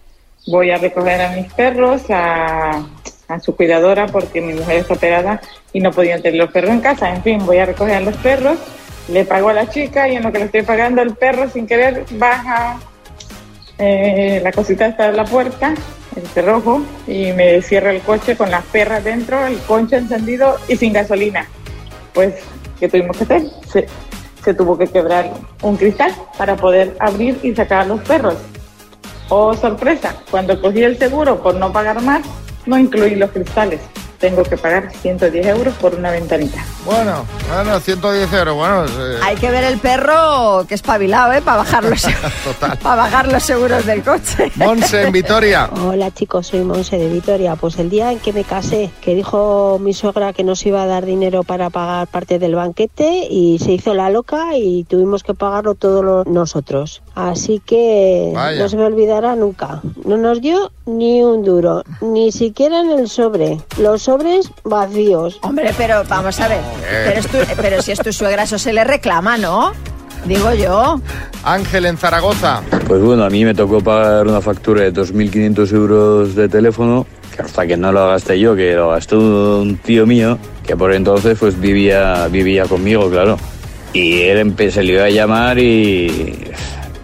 [0.45, 2.86] voy a recoger a mis perros, a,
[3.29, 5.41] a su cuidadora porque mi mujer está operada
[5.73, 7.15] y no podían tener los perros en casa.
[7.15, 8.60] En fin, voy a recoger a los perros,
[9.07, 11.67] le pago a la chica y en lo que le estoy pagando el perro sin
[11.67, 12.79] querer baja
[13.77, 15.73] eh, la cosita está en la puerta,
[16.15, 20.77] el cerrojo, y me cierra el coche con las perras dentro, el concho encendido y
[20.77, 21.45] sin gasolina.
[22.13, 22.35] Pues,
[22.79, 23.43] ¿qué tuvimos que hacer?
[23.67, 23.87] Se,
[24.43, 28.35] se tuvo que quebrar un cristal para poder abrir y sacar a los perros.
[29.27, 32.21] Oh, sorpresa, cuando cogí el seguro por no pagar más,
[32.65, 33.81] no incluí los cristales.
[34.19, 36.63] Tengo que pagar 110 euros por una ventanita.
[36.86, 38.86] Bueno, bueno, 110 euros, bueno.
[38.86, 41.41] eh, Hay que ver el perro que es espabilado, ¿eh?
[41.41, 42.01] Para bajar los,
[42.43, 42.78] Total.
[42.78, 44.51] para bajar los seguros del coche.
[44.56, 45.69] Monse en Vitoria.
[45.86, 47.56] Hola chicos, soy Monse de Vitoria.
[47.56, 50.86] Pues el día en que me casé, que dijo mi suegra que nos iba a
[50.86, 55.34] dar dinero para pagar parte del banquete y se hizo la loca y tuvimos que
[55.34, 57.01] pagarlo todos nosotros.
[57.15, 58.60] Así que Vaya.
[58.62, 59.82] no se me olvidará nunca.
[60.04, 63.58] No nos dio ni un duro, ni siquiera en el sobre.
[63.80, 65.39] Los sobres vacíos.
[65.41, 66.60] Hombre, pero vamos a ver.
[67.06, 69.71] Pero, es tu- pero si es tu suegra, eso se le reclama, ¿no?
[70.25, 70.99] Digo yo.
[71.43, 72.62] Ángel en Zaragoza.
[72.88, 77.43] Pues bueno, a mí me tocó pagar una factura de 2.500 euros de teléfono, que
[77.43, 81.38] hasta que no lo gasté yo, que lo gastó un tío mío, que por entonces
[81.39, 83.38] pues vivía, vivía conmigo, claro.
[83.93, 86.41] Y él se le iba a llamar y,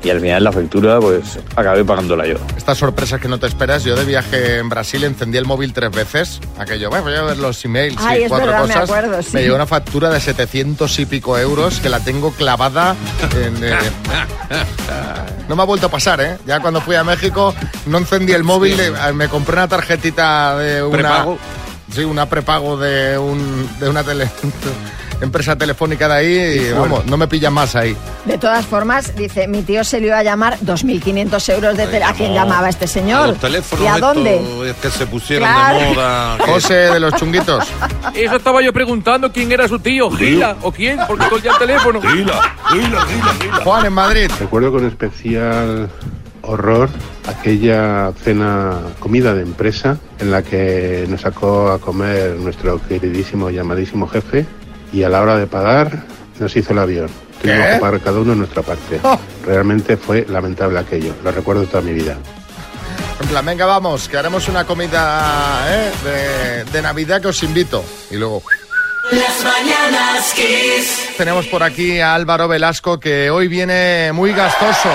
[0.03, 2.35] y al final la factura pues acabé pagándola yo.
[2.57, 3.83] Estas sorpresas que no te esperas.
[3.83, 6.39] Yo de viaje en Brasil encendí el móvil tres veces.
[6.57, 8.83] Aquello, bueno, voy a ver los emails Ay, y cuatro verdad, me cosas.
[8.89, 9.29] acuerdo, sí.
[9.33, 12.95] Me llegó una factura de 700 y pico euros que la tengo clavada
[13.35, 13.63] en...
[13.63, 13.75] eh,
[15.47, 16.37] No me ha vuelto a pasar, ¿eh?
[16.45, 17.53] Ya cuando fui a México
[17.85, 20.97] no encendí el móvil, eh, me compré una tarjetita de una...
[20.97, 21.37] ¿Prepago?
[21.93, 24.29] Sí, una prepago de, un, de una tele...
[25.21, 27.95] empresa telefónica de ahí y vamos, no me pillan más ahí.
[28.25, 32.03] De todas formas, dice, mi tío se le iba a llamar 2.500 euros de tele.
[32.03, 33.29] ¿A quién llamaba este señor?
[33.29, 34.41] Los teléfonos ¿Y a dónde?
[34.81, 35.79] que se pusieron Claro.
[35.79, 36.38] de moda.
[36.45, 37.65] José de los chunguitos.
[38.13, 42.01] Eso estaba yo preguntando quién era su tío, Gila, o quién, porque colgué el teléfono.
[42.01, 43.55] Gila, Gila, Gila, Gila.
[43.63, 44.31] Juan en Madrid.
[44.39, 45.89] Recuerdo con especial
[46.43, 46.89] horror
[47.27, 54.07] aquella cena, comida de empresa en la que nos sacó a comer nuestro queridísimo, llamadísimo
[54.07, 54.45] jefe
[54.91, 56.04] y a la hora de pagar
[56.39, 57.10] nos hizo el avión.
[57.41, 58.99] Tuvimos que pagar cada uno nuestra parte.
[59.04, 59.17] Oh.
[59.45, 62.17] Realmente fue lamentable aquello, lo recuerdo toda mi vida.
[63.21, 65.91] En plan, venga, vamos, que haremos una comida ¿eh?
[66.04, 67.84] de, de Navidad que os invito.
[68.10, 68.41] Y luego
[69.12, 71.10] Las mañanas Kiss.
[71.17, 74.89] tenemos por aquí a Álvaro Velasco que hoy viene muy gastoso.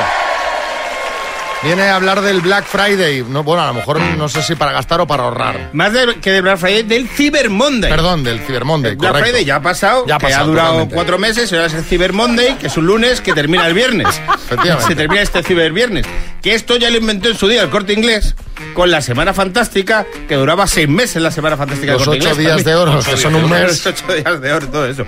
[1.62, 3.24] Viene a hablar del Black Friday.
[3.26, 5.70] No, bueno, a lo mejor no sé si para gastar o para ahorrar.
[5.72, 7.90] Más de- que del Black Friday, del Cyber Monday.
[7.90, 9.30] Perdón, del Cyber Monday, Black correcto.
[9.30, 10.94] Friday ya ha pasado, Ya ha que pasado, ha durado totalmente.
[10.94, 14.06] cuatro meses, ahora es el Cyber Monday, que es un lunes que termina el viernes.
[14.46, 14.86] Efectivamente.
[14.86, 16.06] Se termina este Cyber Viernes.
[16.42, 18.36] Que esto ya lo inventó en su día el corte inglés
[18.74, 22.56] con la Semana Fantástica, que duraba seis meses la Semana Fantástica Los ocho Inglés días
[22.56, 22.66] también.
[22.66, 23.84] de oro, que son un mes.
[23.84, 25.04] los Ocho días de oro, todo eso.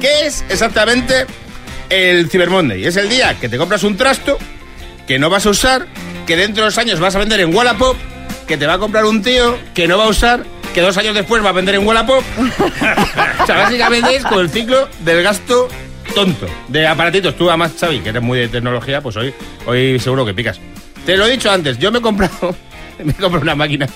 [0.00, 1.26] ¿Qué es exactamente
[1.90, 2.86] el Cyber Monday?
[2.86, 4.38] Es el día que te compras un trasto
[5.10, 5.88] que no vas a usar,
[6.24, 7.96] que dentro de dos años vas a vender en Wallapop,
[8.46, 11.16] que te va a comprar un tío que no va a usar, que dos años
[11.16, 12.22] después va a vender en Wallapop.
[13.42, 15.66] o sea, básicamente es con el ciclo del gasto
[16.14, 17.34] tonto de aparatitos.
[17.34, 19.34] Tú, además, Xavi, que eres muy de tecnología, pues hoy,
[19.66, 20.60] hoy seguro que picas.
[21.04, 22.54] Te lo he dicho antes, yo me he comprado,
[23.02, 23.88] me he comprado una máquina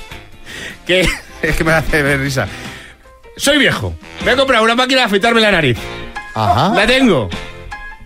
[0.84, 1.02] que
[1.42, 2.48] es que me hace ver risa.
[3.36, 5.78] Soy viejo, me he comprado una máquina de afeitarme la nariz.
[6.34, 6.74] Ajá.
[6.74, 7.30] La tengo.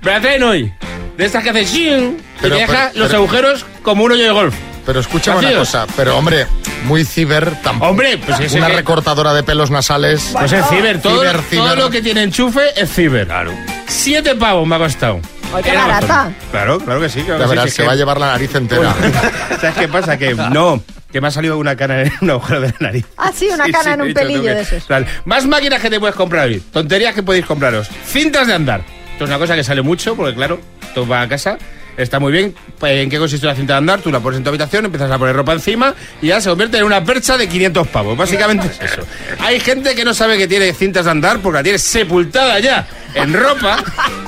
[0.03, 0.75] Me la traen hoy.
[1.19, 4.13] De estas que hace shing y Pero- te deja pero- los pero- agujeros como un
[4.13, 4.55] hoyo de golf.
[4.87, 6.47] Pero escúchame una cosa, pero hombre,
[6.87, 7.91] muy ciber tampoco.
[7.91, 10.31] Hombre, pues ese Una que- recortadora de pelos nasales.
[10.33, 11.79] Pues es ciber, todo, Ciber, todo ciber.
[11.79, 13.27] lo que tiene enchufe es ciber.
[13.27, 13.53] Claro.
[13.87, 15.21] Siete pavos me ha costado.
[15.55, 16.31] Ay, qué barata.
[16.53, 17.21] Claro, claro que sí.
[17.23, 18.95] Claro sí, si es se que- va a llevar la nariz entera.
[19.61, 20.17] ¿Sabes qué pasa?
[20.17, 23.05] Que no, que me ha salido una cana en un agujero de la nariz.
[23.19, 24.85] Ah, sí, una Sí, cana sí, en un pelillo de esos.
[25.27, 26.61] Más máquinas que te puedes comprar hoy.
[26.73, 27.89] Tonterías que podéis compraros.
[28.07, 28.83] Cintas de andar.
[29.19, 30.61] Esto es una cosa que sale mucho, porque claro,
[30.95, 31.59] tú vas a casa,
[31.97, 32.55] está muy bien.
[32.79, 34.01] Pues, ¿En qué consiste la cinta de andar?
[34.01, 36.79] Tú la pones en tu habitación, empiezas a poner ropa encima y ya se convierte
[36.79, 38.17] en una percha de 500 pavos.
[38.17, 39.03] Básicamente es eso.
[39.41, 42.87] Hay gente que no sabe que tiene cintas de andar porque la tiene sepultada ya
[43.13, 43.83] en ropa.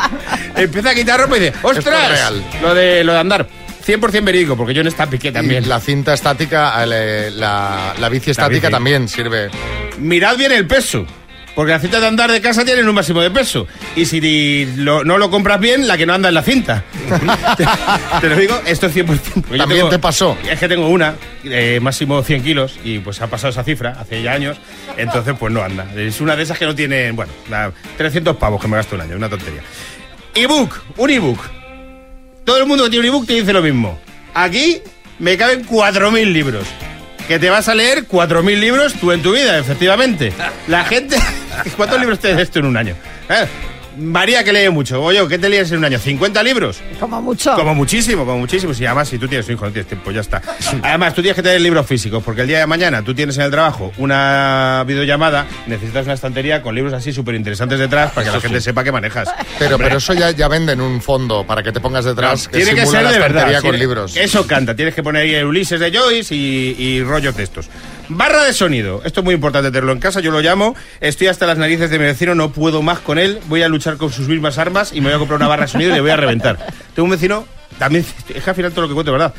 [0.57, 2.11] Empieza a quitar ropa y dice, ¡ostras!
[2.11, 2.45] real.
[2.61, 3.47] Lo de, lo de andar.
[3.87, 5.63] 100% verídico, porque yo en esta piqué también.
[5.63, 8.73] Y la cinta estática, eh, la, la bici estática bici.
[8.73, 9.51] también sirve.
[9.99, 11.07] Mirad bien el peso.
[11.55, 13.67] Porque las cintas de andar de casa tienen un máximo de peso.
[13.97, 16.85] Y si lo- no lo compras bien, la que no anda en la cinta.
[17.57, 17.67] te,
[18.21, 19.07] te lo digo, esto es 100%.
[19.07, 20.39] porque yo También te pasó.
[20.49, 24.23] Es que tengo una, eh, máximo 100 kilos, y pues ha pasado esa cifra hace
[24.23, 24.59] ya años.
[24.97, 25.87] Entonces, pues no anda.
[25.97, 29.03] Es una de esas que no tiene, bueno, la- 300 pavos que me gasto un
[29.03, 29.61] año, una tontería.
[30.35, 31.41] Ebook, un ebook.
[32.45, 33.99] Todo el mundo que tiene un ebook te dice lo mismo.
[34.35, 34.81] Aquí
[35.19, 36.65] me caben 4.000 libros.
[37.29, 40.33] Que te vas a leer 4.000 libros tú en tu vida, efectivamente.
[40.69, 41.17] La gente...
[41.77, 42.95] ¿Cuántos libros te lees tú en un año?
[43.29, 43.47] Eh,
[43.99, 45.03] María que lee mucho.
[45.03, 45.99] O yo, ¿qué te lees en un año?
[45.99, 46.79] ¿50 libros?
[46.99, 47.55] Como mucho.
[47.55, 48.73] Como muchísimo, como muchísimo.
[48.79, 50.41] Y además, si tú tienes un hijo, no tienes tiempo, ya está.
[50.83, 53.43] Además, tú tienes que tener libros físicos, porque el día de mañana tú tienes en
[53.45, 58.33] el trabajo una videollamada, necesitas una estantería con libros así súper interesantes detrás para que
[58.33, 59.29] la gente sepa que manejas.
[59.59, 62.75] Pero, pero eso ya, ya venden un fondo para que te pongas detrás que tiene
[62.81, 63.53] que ser la de verdad.
[63.55, 64.17] con tiene- libros.
[64.17, 64.75] Eso canta.
[64.75, 67.69] Tienes que poner ahí el Ulises de Joyce y, y rollos de estos.
[68.13, 69.03] Barra de sonido.
[69.05, 70.21] Esto es muy importante tenerlo en casa.
[70.21, 70.75] Yo lo llamo.
[71.01, 72.35] Estoy hasta las narices de mi vecino.
[72.35, 73.39] No puedo más con él.
[73.47, 75.69] Voy a luchar con sus mismas armas y me voy a comprar una barra de
[75.69, 76.59] sonido y le voy a reventar.
[76.95, 77.47] Tengo un vecino.
[77.79, 78.05] También.
[78.35, 79.33] Es que al final todo lo que cuento verdad.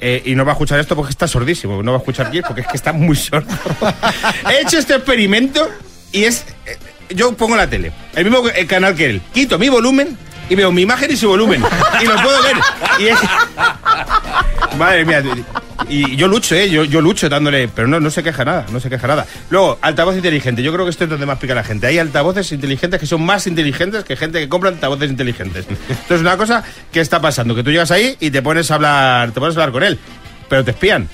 [0.00, 1.82] Eh, y no va a escuchar esto porque está sordísimo.
[1.82, 3.48] No va a escuchar Kiss porque es que está muy sordo.
[4.50, 5.66] He hecho este experimento
[6.12, 6.44] y es.
[6.66, 6.76] eh,
[7.14, 9.22] Yo pongo la tele, el mismo el canal que él.
[9.32, 10.16] Quito mi volumen
[10.48, 11.62] y veo mi imagen y su volumen.
[12.00, 12.56] Y lo puedo ver.
[12.98, 13.18] Y es-
[14.78, 15.22] Madre mía.
[15.88, 16.68] Y yo lucho, ¿eh?
[16.68, 17.68] Yo, yo lucho dándole.
[17.68, 19.26] Pero no, no se queja nada, no se queja nada.
[19.50, 20.62] Luego, altavoz inteligente.
[20.62, 21.86] Yo creo que esto es donde más pica la gente.
[21.86, 25.66] Hay altavoces inteligentes que son más inteligentes que gente que compra altavoces inteligentes.
[25.88, 27.54] Esto es una cosa que está pasando.
[27.54, 29.98] Que tú llegas ahí y te pones a hablar, te pones a hablar con él.
[30.48, 31.08] Pero te espían.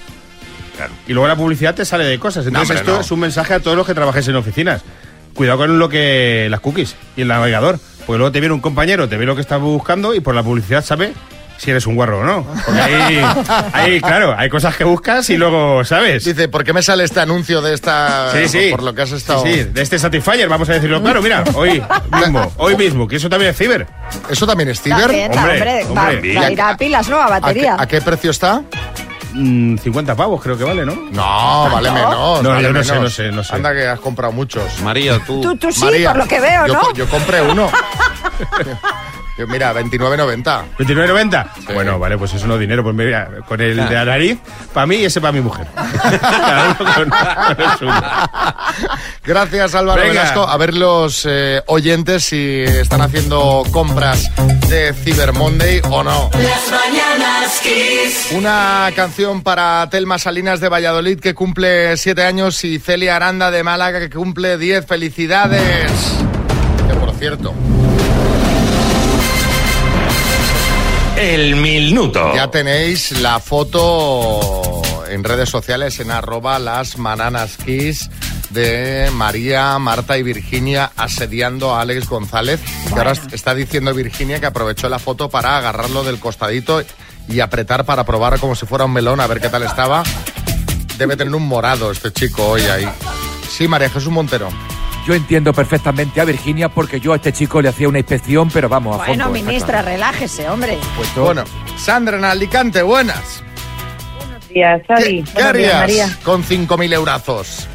[1.06, 2.46] Y luego la publicidad te sale de cosas.
[2.46, 3.00] Entonces esto no.
[3.00, 4.82] es un mensaje a todos los que trabajáis en oficinas.
[5.34, 7.78] Cuidado con lo que las cookies y el navegador.
[8.06, 10.42] Porque luego te viene un compañero, te ve lo que estás buscando y por la
[10.42, 11.12] publicidad sabe
[11.56, 12.44] si eres un guarro o no.
[12.66, 13.22] Porque ahí,
[13.72, 16.24] ahí, claro, hay cosas que buscas y luego sabes.
[16.24, 18.30] Dice, ¿por qué me sale este anuncio de esta...
[18.32, 18.68] Sí, sí.
[18.70, 19.42] Por lo que has estado...
[19.44, 21.82] Sí, sí, de este Satisfyer, vamos a decirlo claro, mira, hoy
[22.20, 23.86] mismo, hoy mismo, que eso también es ciber.
[24.28, 25.00] ¿Eso también es ciber?
[25.02, 26.08] También, hombre, va- va
[26.46, 27.16] a ir a pilas, ¿no?
[27.18, 27.76] A ¿A qué, batería.
[27.78, 28.62] a qué precio está?
[29.34, 30.94] Mm, 50 pavos creo que vale, ¿no?
[30.94, 32.42] No, vale menos.
[32.42, 32.86] No, vale yo no menos.
[32.86, 33.54] sé, no sé, no sé.
[33.54, 34.80] Anda que has comprado muchos.
[34.82, 35.40] María, tú.
[35.40, 36.92] Tú, tú sí, María, por lo que veo, yo, ¿no?
[36.94, 37.68] yo compré uno.
[39.36, 40.62] Yo, mira, 29.90.
[40.78, 41.74] ¿29.90?
[41.74, 42.84] Bueno, vale, pues eso no es dinero.
[42.84, 44.38] Pues mira, con el de la nariz,
[44.72, 45.66] para mí y ese para mi mujer.
[46.20, 47.92] Cada uno con- con el suyo.
[49.24, 50.12] Gracias, Álvaro Venga.
[50.22, 50.42] Velasco.
[50.48, 54.30] A ver los eh, oyentes si están haciendo compras
[54.68, 56.30] de Cyber Monday o no.
[56.34, 58.28] Las mañanas Kiss.
[58.32, 63.62] Una canción para Telma Salinas de Valladolid que cumple siete años y Celia Aranda de
[63.64, 64.86] Málaga que cumple 10.
[64.86, 65.90] ¡Felicidades!
[66.88, 67.54] Que por cierto,
[71.24, 72.34] El minuto.
[72.34, 78.10] ya tenéis la foto en redes sociales en arroba las mananas kiss
[78.50, 82.60] de María, Marta y Virginia asediando a Alex González.
[82.92, 86.82] Que ahora está diciendo Virginia que aprovechó la foto para agarrarlo del costadito
[87.26, 90.02] y apretar para probar como si fuera un melón a ver qué tal estaba.
[90.98, 92.86] Debe tener un morado este chico hoy ahí.
[93.48, 94.50] Sí, María Jesús Montero.
[95.06, 98.68] Yo entiendo perfectamente a Virginia porque yo a este chico le hacía una inspección, pero
[98.70, 99.36] vamos, a Bueno, fondo.
[99.38, 99.88] está ministra, claro.
[99.88, 100.78] relájese, hombre.
[100.96, 101.44] Puesto- Bueno,
[101.76, 103.42] Sandra en Alicante, buenas.
[104.48, 105.22] días, Xavi.
[105.24, 106.18] ¿Qué Buenos días, harías María.
[106.24, 107.68] con 5.000 eurazos?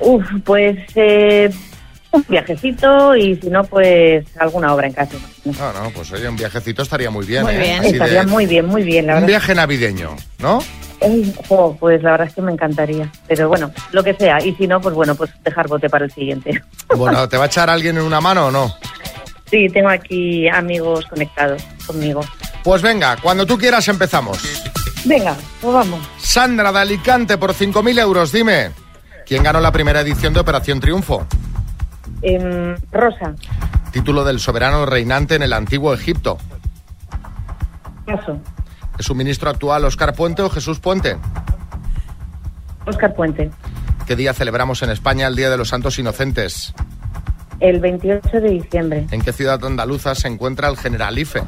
[0.00, 1.50] Uf, pues eh,
[2.16, 5.16] un viajecito y si no, pues alguna obra en casa.
[5.44, 7.42] No, no, pues oye, un viajecito estaría muy bien.
[7.44, 7.58] Muy ¿eh?
[7.58, 7.80] bien.
[7.80, 9.28] Así Estaría de- muy bien, muy bien, la Un verdad.
[9.28, 10.62] viaje navideño, ¿no?
[11.48, 13.10] Jo, pues la verdad es que me encantaría.
[13.28, 14.38] Pero bueno, lo que sea.
[14.44, 16.62] Y si no, pues bueno, pues dejar bote para el siguiente.
[16.96, 18.72] Bueno, ¿te va a echar alguien en una mano o no?
[19.50, 22.20] Sí, tengo aquí amigos conectados conmigo.
[22.64, 24.38] Pues venga, cuando tú quieras empezamos.
[25.04, 26.00] Venga, pues vamos.
[26.18, 28.70] Sandra de Alicante por 5.000 euros, dime.
[29.26, 31.26] ¿Quién ganó la primera edición de Operación Triunfo?
[32.22, 33.34] Em, Rosa,
[33.92, 36.38] Título del soberano reinante en el antiguo Egipto.
[38.04, 38.38] paso.
[38.98, 41.16] ¿Es su ministro actual Oscar Puente o Jesús Puente?
[42.86, 43.50] Oscar Puente,
[44.06, 46.72] ¿Qué día celebramos en España el Día de los Santos Inocentes?
[47.58, 49.06] el 28 de diciembre.
[49.10, 51.42] ¿En qué ciudad andaluza se encuentra el Generalife?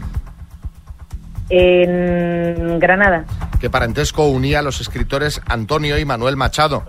[1.51, 3.25] En Granada,
[3.61, 6.85] ¿Qué parentesco unía a los escritores Antonio y Manuel Machado?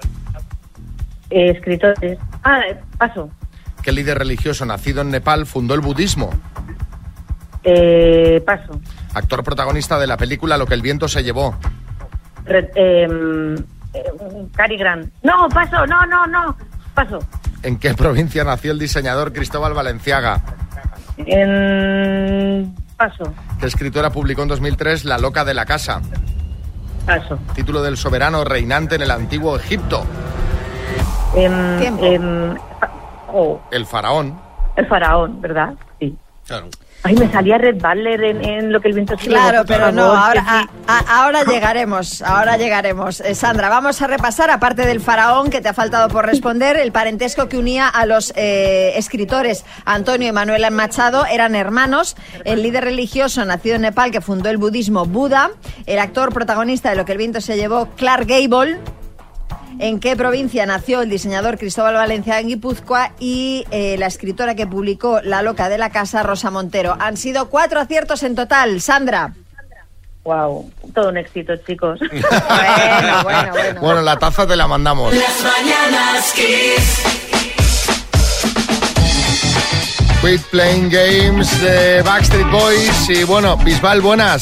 [1.32, 2.18] eh, escritores.
[2.44, 3.30] Ah, eh, paso.
[3.90, 6.30] ¿Qué líder religioso nacido en Nepal fundó el budismo?
[7.64, 8.80] Eh, paso.
[9.16, 11.58] Actor protagonista de la película Lo que el viento se llevó.
[12.46, 14.04] Re- em, eh,
[14.56, 15.12] Cary Grant.
[15.24, 16.56] No, paso, no, no, no.
[16.94, 17.18] Paso.
[17.64, 20.40] ¿En qué provincia nació el diseñador Cristóbal Valenciaga?
[21.18, 22.76] En...
[22.96, 26.00] Paso, ¿Qué escritora publicó en 2003 La loca de la casa?
[27.08, 27.40] paso.
[27.56, 30.06] Título del soberano reinante en el antiguo Egipto.
[31.36, 32.69] Em, Tiempo.
[33.34, 34.40] Oh, El faraón.
[34.76, 35.74] el faraón, ¿verdad?
[36.00, 36.16] Sí.
[36.48, 36.68] Claro.
[37.02, 40.04] Ay, me salía Red Butler en, en lo que el viento se Claro, pero no,
[40.04, 40.48] ahora, sí.
[40.50, 43.22] a- a- ahora llegaremos, ahora llegaremos.
[43.22, 46.92] Eh, Sandra, vamos a repasar, aparte del faraón que te ha faltado por responder, el
[46.92, 52.84] parentesco que unía a los eh, escritores Antonio y Manuel Machado, eran hermanos, el líder
[52.84, 55.52] religioso nacido en Nepal que fundó el budismo Buda,
[55.86, 58.78] el actor protagonista de Lo que el viento se llevó, Clark Gable,
[59.80, 64.68] en qué provincia nació el diseñador Cristóbal Valencia en Guipúzcoa y eh, la escritora que
[64.68, 66.96] publicó La loca de la casa, Rosa Montero.
[67.00, 68.82] Han sido cuatro aciertos en total.
[68.82, 69.34] Sandra.
[70.24, 72.00] Wow, todo un éxito, chicos.
[72.10, 73.82] Bueno, bueno, bueno.
[73.82, 75.14] Bueno, la taza te la mandamos.
[75.16, 77.20] Las mañanas Kiss.
[80.22, 83.10] Quit Playing Games de Backstreet Boys.
[83.10, 84.42] Y bueno, Bisbal, buenas.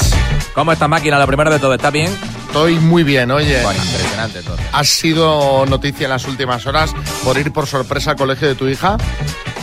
[0.55, 1.19] ¿Cómo está máquina?
[1.19, 2.11] La primera de todo, ¿está bien?
[2.57, 3.61] Estoy muy bien, oye.
[3.61, 4.57] Bueno, impresionante todo.
[4.71, 6.91] ¿Has sido noticia en las últimas horas
[7.23, 8.97] por ir por sorpresa al colegio de tu hija?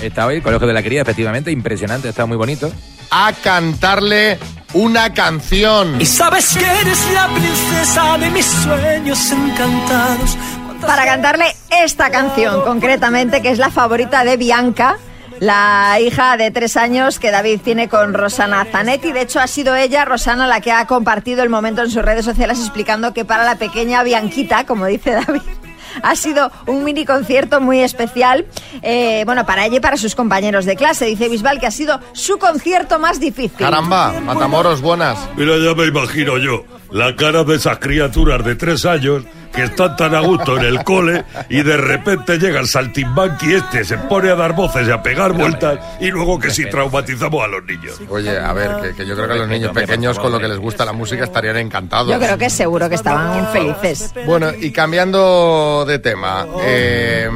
[0.01, 2.71] Está hoy, Colegio de la Cría, efectivamente, impresionante, está muy bonito.
[3.11, 4.39] A cantarle
[4.75, 6.01] una canción.
[6.01, 10.39] Y sabes que eres la princesa de mis sueños encantados.
[10.87, 11.47] Para cantarle
[11.83, 14.99] esta canción concretamente, que es la favorita de Bianca.
[15.45, 19.13] La hija de tres años que David tiene con Rosana Zanetti.
[19.13, 22.25] De hecho, ha sido ella, Rosana, la que ha compartido el momento en sus redes
[22.25, 25.43] sociales explicando que para la pequeña Bianquita, como dice David,
[26.03, 28.47] ha sido un mini concierto muy especial.
[28.81, 31.05] eh, bueno, para ella y para sus compañeros de clase.
[31.05, 33.59] Dice Bisbal que ha sido su concierto más difícil.
[33.59, 35.19] Caramba, Matamoros, buenas.
[35.37, 39.97] Mira, ya me imagino yo la cara de esas criaturas de tres años que están
[39.97, 44.31] tan a gusto en el cole y de repente llega el saltimbanqui este, se pone
[44.31, 48.01] a dar voces y a pegar vueltas y luego que si traumatizamos a los niños.
[48.09, 50.59] Oye, a ver, que, que yo creo que los niños pequeños con lo que les
[50.59, 52.11] gusta la música estarían encantados.
[52.11, 54.13] Yo creo que seguro que estaban felices.
[54.27, 57.29] Bueno, y cambiando de tema, eh,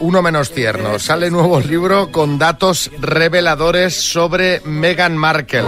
[0.00, 5.64] uno menos tierno, sale nuevo libro con datos reveladores sobre Meghan Markle.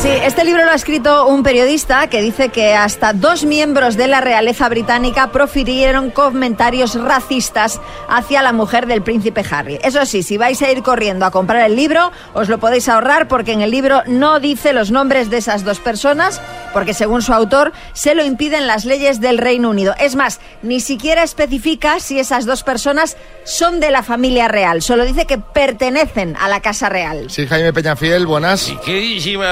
[0.00, 4.08] Sí, este libro lo ha escrito un periodista que dice que hasta dos miembros de
[4.08, 9.78] la realeza británica profirieron comentarios racistas hacia la mujer del príncipe Harry.
[9.84, 13.28] Eso sí, si vais a ir corriendo a comprar el libro, os lo podéis ahorrar
[13.28, 16.40] porque en el libro no dice los nombres de esas dos personas,
[16.72, 19.94] porque según su autor se lo impiden las leyes del Reino Unido.
[20.00, 25.04] Es más, ni siquiera especifica si esas dos personas son de la familia real, solo
[25.04, 27.30] dice que pertenecen a la Casa Real.
[27.30, 28.68] Sí, Jaime Peñafiel, buenas.
[28.68, 29.44] Mi queridísimo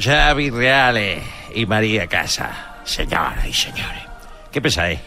[0.00, 1.22] Xavi Reales
[1.54, 4.02] y María Casa, señoras y señores.
[4.50, 5.00] ¿Qué pensáis?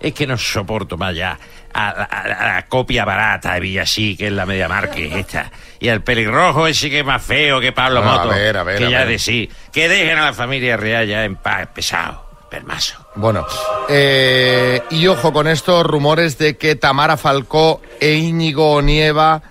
[0.00, 1.38] Es que no soporto más ya
[1.72, 5.18] a, la- a la- a la copia barata de Villasí, que es la media marque
[5.18, 5.50] esta.
[5.80, 8.28] Y al pelirrojo ese que es más feo que Pablo No, a Moto.
[8.30, 9.08] ver, a ver, que a ya ver.
[9.08, 9.50] de sí.
[9.72, 12.94] Que dejen a la familia real ya en paz, pesado, permaso.
[13.16, 13.44] Bueno,
[13.88, 19.42] eh, y ojo con estos rumores de que Tamara Falcó e Íñigo Nieva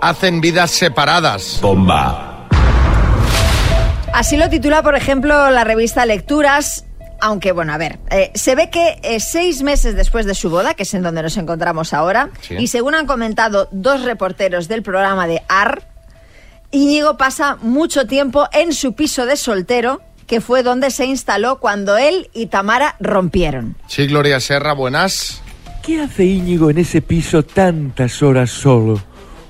[0.00, 1.58] hacen vidas separadas.
[1.60, 2.29] Bomba.
[4.20, 6.84] Así lo titula, por ejemplo, la revista Lecturas.
[7.22, 10.74] Aunque, bueno, a ver, eh, se ve que eh, seis meses después de su boda,
[10.74, 12.56] que es en donde nos encontramos ahora, Sí.
[12.58, 15.84] y según han comentado dos reporteros del programa de AR,
[16.70, 21.96] Íñigo pasa mucho tiempo en su piso de soltero, que fue donde se instaló cuando
[21.96, 23.74] él y Tamara rompieron.
[23.86, 25.40] Sí, Gloria Serra, buenas.
[25.82, 29.00] ¿Qué hace Íñigo en ese piso tantas horas solo?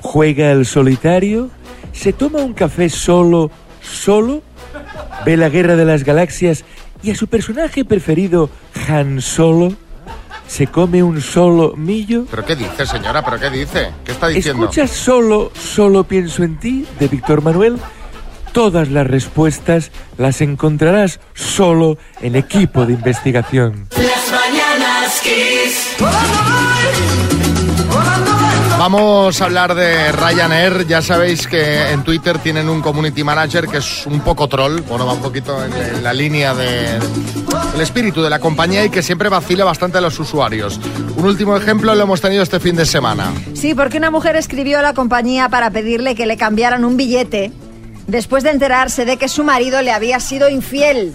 [0.01, 1.51] ¿Juega al solitario?
[1.93, 3.51] ¿Se toma un café solo,
[3.83, 4.43] solo?
[5.25, 6.65] ¿Ve la guerra de las galaxias
[7.03, 8.51] y a su personaje preferido,
[8.89, 9.73] Han Solo?
[10.47, 12.27] ¿Se come un solo millo?
[12.29, 13.25] ¿Pero qué dice, señora?
[13.25, 13.91] ¿Pero qué dice?
[14.05, 14.65] ¿Qué está diciendo?
[14.65, 17.79] ¿Escuchas solo, solo pienso en ti, de Víctor Manuel?
[18.53, 23.87] Todas las respuestas las encontrarás solo en equipo de investigación.
[23.97, 25.97] Las mañanas Kiss.
[28.81, 30.87] Vamos a hablar de Ryanair.
[30.87, 34.81] Ya sabéis que en Twitter tienen un community manager que es un poco troll.
[34.89, 36.97] Bueno, va un poquito en, en la línea de,
[37.75, 40.81] el espíritu de la compañía y que siempre vacila bastante a los usuarios.
[41.15, 43.31] Un último ejemplo lo hemos tenido este fin de semana.
[43.53, 47.53] Sí, porque una mujer escribió a la compañía para pedirle que le cambiaran un billete
[48.07, 51.15] después de enterarse de que su marido le había sido infiel.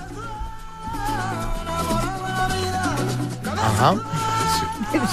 [3.44, 3.96] Ajá.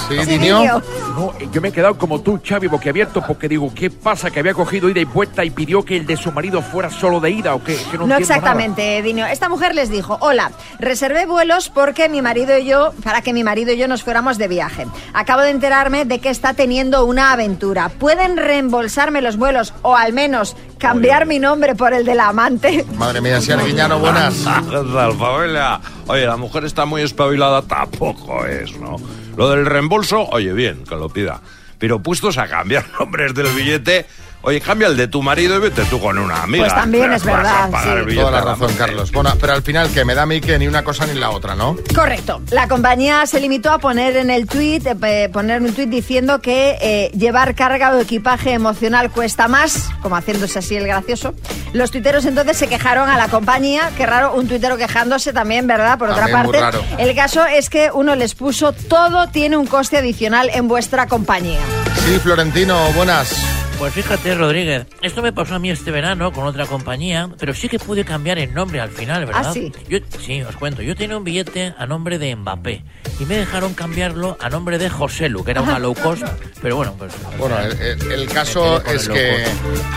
[0.08, 0.38] Sí, Sí.
[0.38, 4.30] No, yo me he quedado como tú, Xavi, boquiabierto, porque digo, ¿qué pasa?
[4.30, 7.20] Que había cogido ida y vuelta y pidió que el de su marido fuera solo
[7.20, 7.76] de ida o qué?
[7.90, 9.26] Que no, No, exactamente, Dinio.
[9.26, 13.44] Esta mujer les dijo, hola, reservé vuelos porque mi marido y yo, para que mi
[13.44, 14.86] marido y yo nos fuéramos de viaje.
[15.12, 17.90] Acabo de enterarme de que está teniendo una aventura.
[17.90, 22.84] ¿Pueden reembolsarme los vuelos o al menos cambiar mi nombre por el de la amante?
[22.96, 24.46] Madre mía, si Arguiñano, buenas.
[24.46, 25.80] Alfabela.
[26.08, 28.96] Oye, la mujer está muy espabilada, tampoco es, ¿no?
[29.36, 31.40] Lo del reembolso, oye, bien, que lo pida.
[31.78, 34.06] Pero puestos a cambiar nombres del billete,
[34.42, 36.64] oye, cambia el de tu marido y vete tú con una amiga.
[36.64, 37.70] Pues también Pero es verdad,
[38.08, 38.14] sí.
[38.14, 39.10] Toda la razón, Carlos.
[39.12, 41.30] Bueno, pero al final, que me da a mí que ni una cosa ni la
[41.30, 41.76] otra, ¿no?
[41.94, 42.42] Correcto.
[42.50, 46.76] La compañía se limitó a poner en el tuit, eh, poner un tuit diciendo que
[46.80, 51.34] eh, llevar carga o equipaje emocional cuesta más, como haciéndose así el gracioso.
[51.72, 53.90] Los tuiteros entonces se quejaron a la compañía.
[53.96, 55.98] Qué raro, un tuitero quejándose también, ¿verdad?
[55.98, 56.78] Por otra También muy parte.
[56.78, 56.84] raro.
[56.98, 61.60] El caso es que uno les puso todo tiene un coste adicional en vuestra compañía.
[62.04, 63.34] Sí, Florentino, buenas.
[63.78, 67.68] Pues fíjate, Rodríguez, esto me pasó a mí este verano con otra compañía, pero sí
[67.68, 69.46] que pude cambiar el nombre al final, ¿verdad?
[69.48, 69.72] ¿Ah, sí?
[69.88, 70.82] Yo, sí, os cuento.
[70.82, 72.84] Yo tenía un billete a nombre de Mbappé
[73.18, 76.22] y me dejaron cambiarlo a nombre de José Lu, que era una low cost,
[76.62, 77.12] pero bueno, pues...
[77.38, 79.44] Bueno, el, el- el caso es el que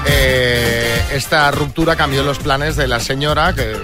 [0.07, 3.76] eh, esta ruptura cambió los planes de la señora, que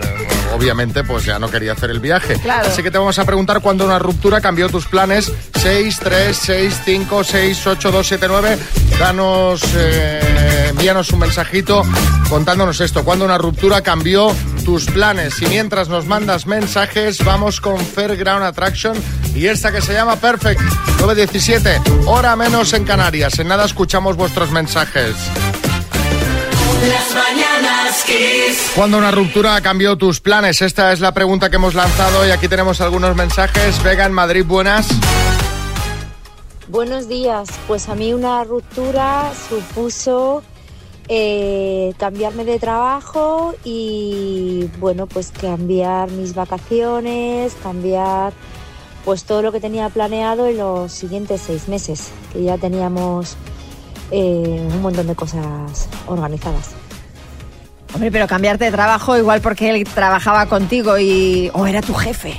[0.53, 2.35] obviamente pues ya no quería hacer el viaje.
[2.35, 2.67] Claro.
[2.67, 5.31] Así que te vamos a preguntar cuándo una ruptura cambió tus planes.
[5.61, 8.57] 6, 3, 6, 5, 6, 8, 2, 7, 9.
[8.99, 11.83] Danos, eh, envíanos un mensajito
[12.29, 13.03] contándonos esto.
[13.03, 14.33] Cuándo una ruptura cambió
[14.65, 15.41] tus planes.
[15.41, 18.95] Y mientras nos mandas mensajes, vamos con Fairground Attraction
[19.35, 20.61] y esta que se llama Perfect
[20.99, 23.39] 917, hora menos en Canarias.
[23.39, 25.15] En nada escuchamos vuestros mensajes.
[26.87, 28.71] Las mañanas Kiss.
[28.75, 30.61] ¿Cuándo una ruptura cambió tus planes?
[30.63, 33.83] Esta es la pregunta que hemos lanzado y aquí tenemos algunos mensajes.
[33.83, 34.87] Vega en Madrid, buenas.
[36.67, 37.49] Buenos días.
[37.67, 40.41] Pues a mí una ruptura supuso
[41.07, 48.33] eh, cambiarme de trabajo y bueno, pues cambiar mis vacaciones, cambiar
[49.05, 53.35] pues todo lo que tenía planeado en los siguientes seis meses, que ya teníamos
[54.11, 56.71] eh, un montón de cosas organizadas.
[57.93, 61.49] Hombre, pero cambiarte de trabajo igual porque él trabajaba contigo y...
[61.53, 62.35] o era tu jefe.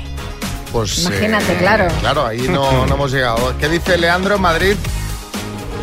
[0.73, 1.89] Pues Imagínate, claro.
[2.01, 3.57] Claro, ahí no, no hemos llegado.
[3.59, 4.77] ¿Qué dice Leandro en Madrid?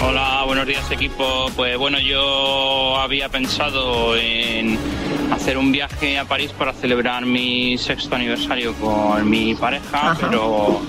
[0.02, 1.48] Hola, buenos días equipo.
[1.56, 4.80] Pues bueno, yo había pensado en
[5.32, 10.82] hacer un viaje a París para celebrar mi sexto aniversario con mi pareja, pero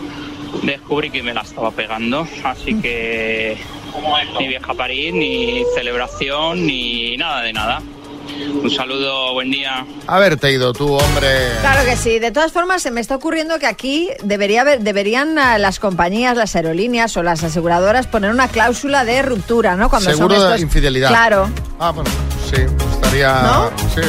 [0.63, 3.59] descubrí que me la estaba pegando, así que
[4.39, 7.83] ni viaje a París, ni celebración, ni nada de nada.
[8.63, 9.85] Un saludo, buen día.
[10.07, 11.29] Haberte ido tú, hombre.
[11.61, 12.19] Claro que sí.
[12.19, 16.37] De todas formas, se me está ocurriendo que aquí debería haber, deberían ah, las compañías,
[16.37, 19.89] las aerolíneas o las aseguradoras poner una cláusula de ruptura, ¿no?
[19.91, 21.09] Cuando Seguro son de infidelidad.
[21.09, 21.51] Claro.
[21.79, 22.11] Ah, bueno,
[22.51, 22.63] sí,
[22.95, 23.43] estaría...
[23.43, 23.71] ¿No?
[23.95, 24.01] Sí,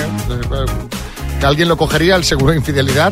[1.39, 3.11] que alguien lo cogería, el seguro de infidelidad.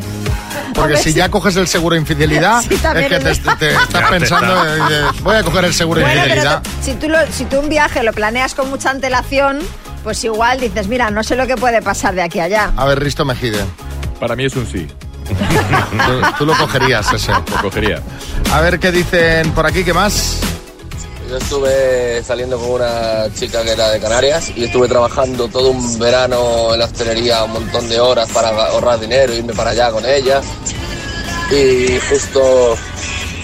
[0.74, 3.74] Porque si ya coges el seguro de infidelidad, Sí, es que te, es- te- te
[3.74, 6.62] estás pensando, eh, dices, voy a coger el seguro de Bueno, pero infidelidad.
[6.62, 9.60] te- si, tú lo- si tú un viaje lo planeas con mucha antelación,
[10.04, 12.72] pues igual dices, mira, no sé lo que puede pasar de aquí a allá.
[12.78, 13.64] A ver, Risto Mejide.
[14.20, 14.88] Para mí es un sí.
[15.28, 17.32] Tú, tú lo cogerías ese.
[17.32, 18.02] Lo cogería.
[18.52, 20.40] A ver qué dicen por aquí, ¿qué más?
[21.30, 26.00] Yo estuve saliendo con una chica que era de Canarias y estuve trabajando todo un
[26.00, 30.04] verano en la hostelería un montón de horas para ahorrar dinero, irme para allá con
[30.06, 30.42] ella.
[31.52, 32.76] Y justo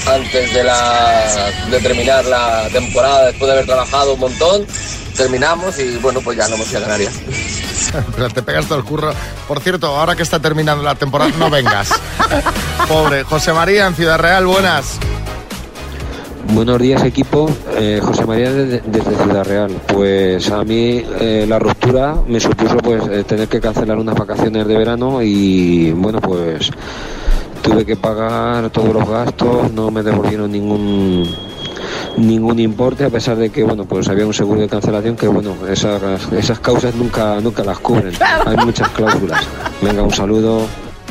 [0.07, 4.65] antes de, la, de terminar la temporada, después de haber trabajado un montón,
[5.15, 7.13] terminamos y bueno, pues ya no me fui a Canarias.
[8.15, 9.13] Pero te pegas todo el curro.
[9.47, 11.89] Por cierto, ahora que está terminando la temporada, no vengas.
[12.88, 13.23] Pobre.
[13.23, 14.97] José María, en Ciudad Real, buenas.
[16.54, 19.72] Buenos días equipo, Eh, José María desde, Ciudad Real.
[19.88, 24.66] Pues a mí eh, la ruptura me supuso pues eh, tener que cancelar unas vacaciones
[24.68, 26.72] de verano y bueno pues
[27.62, 31.28] tuve que pagar todos los gastos, no me devolvieron ningún
[32.18, 35.54] ningún importe a pesar de que bueno pues había un seguro de cancelación que bueno
[35.70, 38.14] esas, esas causas nunca nunca las cubren.
[38.46, 39.41] Hay muchas cláusulas.
[39.82, 40.62] Venga un saludo.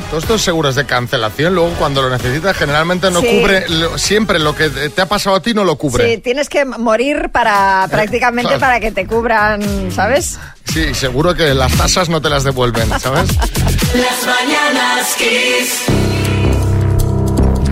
[0.09, 3.27] Todos estos seguros de cancelación, luego cuando lo necesitas, generalmente no Sí.
[3.41, 6.09] cubre, lo- siempre lo que te ha pasado a ti no lo cubre.
[6.15, 8.59] Sí, tienes que morir para prácticamente claro.
[8.61, 10.37] para que te cubran, ¿sabes?
[10.71, 13.29] Sí, seguro que las tasas no te las devuelven, ¿sabes?
[13.95, 15.83] Las mañanas Kiss.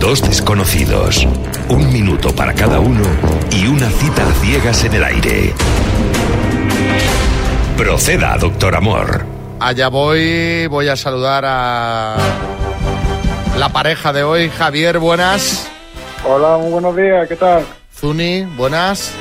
[0.00, 1.26] Dos desconocidos,
[1.68, 3.04] un minuto para cada uno
[3.52, 5.54] y una cita a ciegas en el aire.
[7.76, 9.24] Proceda, doctor Amor.
[9.64, 12.16] Allá voy, voy a saludar a
[13.56, 15.66] la pareja de hoy, Javier, buenas.
[16.22, 17.64] Hola, muy buenos días, ¿qué tal?
[17.90, 19.14] Zuni, buenas.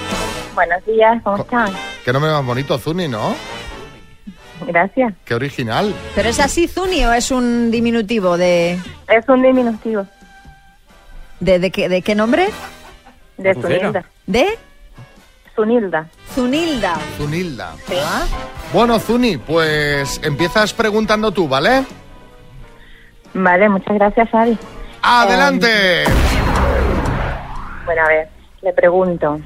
[0.53, 1.71] Buenos días, ¿cómo están?
[2.03, 3.37] Qué nombre más bonito, Zuni, ¿no?
[4.67, 5.13] Gracias.
[5.23, 5.95] Qué original.
[6.13, 8.77] ¿Pero es así Zuni o es un diminutivo de
[9.07, 10.05] Es un diminutivo
[11.39, 12.49] de, de, qué, de qué nombre?
[13.37, 13.53] de.
[13.53, 14.03] Zunilda.
[14.27, 14.59] ¿De?
[15.55, 16.07] Zunilda.
[16.33, 16.95] Zunilda.
[17.17, 17.73] Zunilda.
[17.87, 17.95] Sí.
[18.73, 21.85] Bueno, Zuni, pues empiezas preguntando tú, ¿vale?
[23.35, 24.57] Vale, muchas gracias, Ari.
[25.01, 26.03] ¡Adelante!
[26.03, 26.05] Eh,
[27.85, 28.29] bueno, a ver,
[28.61, 29.39] le pregunto,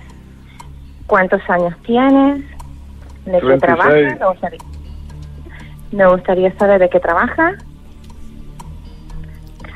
[1.08, 2.39] ¿cuántos años tienes?
[3.26, 3.60] ¿De qué 36.
[3.60, 4.20] trabajas?
[4.20, 4.60] Me gustaría,
[5.91, 7.53] me gustaría saber de qué trabaja.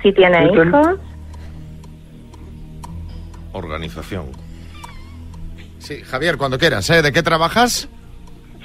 [0.02, 0.98] Si tiene ten- hijos.
[3.54, 4.28] Organización.
[5.92, 7.02] Sí, Javier, cuando quieras, ¿eh?
[7.02, 7.90] ¿De qué trabajas?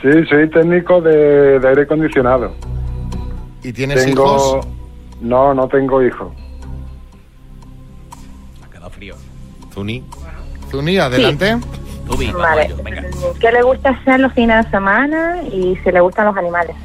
[0.01, 2.55] Sí, soy técnico de, de aire acondicionado.
[3.64, 4.22] ¿Y tienes tengo...
[4.22, 4.66] hijos?
[5.20, 6.33] No, no tengo hijos.
[9.72, 10.05] Zuni.
[10.70, 11.57] Zuni, adelante.
[12.33, 12.72] Vale.
[13.41, 16.77] ¿Qué le gusta hacer los fines de semana y si le gustan los animales?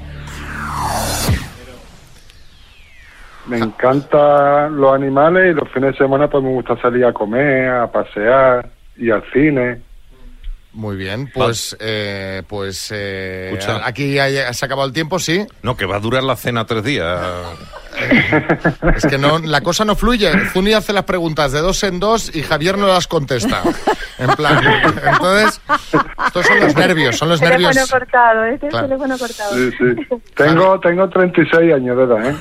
[3.46, 7.70] Me encantan los animales y los fines de semana pues me gusta salir a comer,
[7.70, 9.91] a pasear y al cine.
[10.74, 13.86] Muy bien, pues, eh, pues eh, Escucha.
[13.86, 15.46] aquí ha- se ha acabado el tiempo, sí.
[15.64, 17.20] No, que va a durar la cena tres días.
[18.96, 20.32] Es que no, la cosa no fluye.
[20.54, 23.62] Zuni hace las preguntas de dos en dos y Javier no las contesta.
[24.18, 24.62] En plan,
[25.12, 25.62] entonces,
[26.26, 27.92] estos son los nervios, son los teléfono nervios.
[27.92, 28.88] cortado, este es Claro.
[28.88, 29.56] teléfono cortado.
[29.56, 30.22] Sí, sí.
[30.36, 32.36] Tengo, tengo 36 años de edad, ¿eh?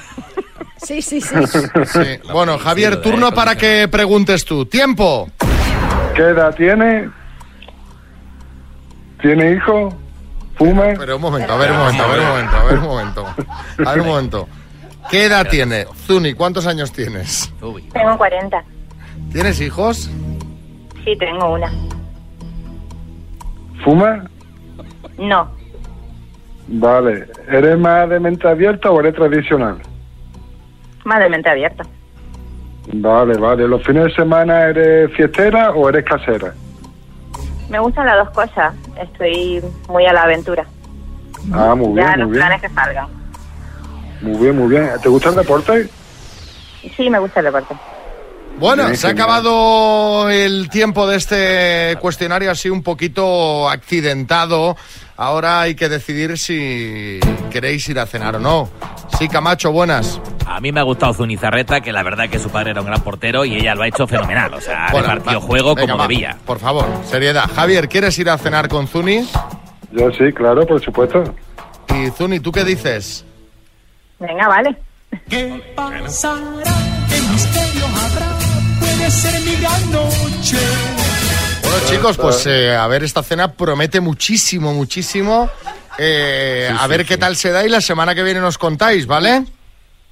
[0.78, 1.34] Sí, sí, sí.
[1.84, 2.20] Sí.
[2.32, 4.64] Bueno, Javier, turno para que preguntes tú.
[4.66, 5.30] ¡Tiempo!
[6.14, 7.10] ¿Qué edad tiene?
[9.22, 9.92] ¿Tiene hijo?
[10.56, 10.84] ¿Fuma?
[10.98, 13.26] Pero un momento, a ver un momento, a ver un momento, a ver un momento.
[13.86, 14.48] A ver un momento.
[15.10, 15.86] ¿Qué edad tiene?
[16.06, 17.52] Zuni, ¿cuántos años tienes?
[17.92, 18.62] Tengo 40.
[19.32, 20.10] ¿Tienes hijos?
[21.04, 21.72] Sí, tengo una.
[23.82, 24.24] ¿Fuma?
[25.18, 25.50] No,
[26.72, 27.26] Vale.
[27.48, 29.78] ¿Eres más de mente abierta o eres tradicional?
[31.04, 31.82] más de mente abierta.
[32.92, 33.66] Vale, vale.
[33.66, 36.54] ¿Los fines de semana eres fiestera o eres casera?
[37.70, 38.74] Me gustan las dos cosas.
[39.00, 40.66] Estoy muy a la aventura.
[41.52, 42.46] Ah, muy ya bien, los muy bien.
[42.46, 43.06] planes que salgan.
[44.20, 44.90] Muy bien, muy bien.
[45.02, 45.88] ¿Te gusta el deporte?
[46.96, 47.74] Sí, me gusta el deporte.
[48.58, 54.76] Bueno, Bien, se ha acabado el tiempo de este cuestionario así un poquito accidentado.
[55.20, 58.70] Ahora hay que decidir si queréis ir a cenar o no.
[59.18, 60.18] Sí, Camacho, buenas.
[60.46, 63.02] A mí me ha gustado Zunizarreta, que la verdad que su padre era un gran
[63.02, 64.54] portero y ella lo ha hecho fenomenal.
[64.54, 66.38] O sea, ha Bueno, repartido va, juego venga, como va, debía.
[66.46, 67.44] Por favor, seriedad.
[67.54, 69.28] Javier, ¿quieres ir a cenar con Zuni?
[69.92, 71.22] Yo sí, claro, por supuesto.
[71.94, 73.26] Y Zuni, ¿tú qué dices?
[74.18, 74.74] Venga, vale.
[75.28, 76.40] ¿Qué pasará?
[77.10, 78.38] ¿Qué misterio habrá?
[78.80, 80.56] Puede ser mi gran noche.
[81.70, 85.48] Bueno, chicos, pues eh, a ver, esta cena promete muchísimo, muchísimo.
[85.98, 88.58] Eh, Sí, a sí, ver qué tal se da y la semana que viene nos
[88.58, 89.44] contáis, ¿vale?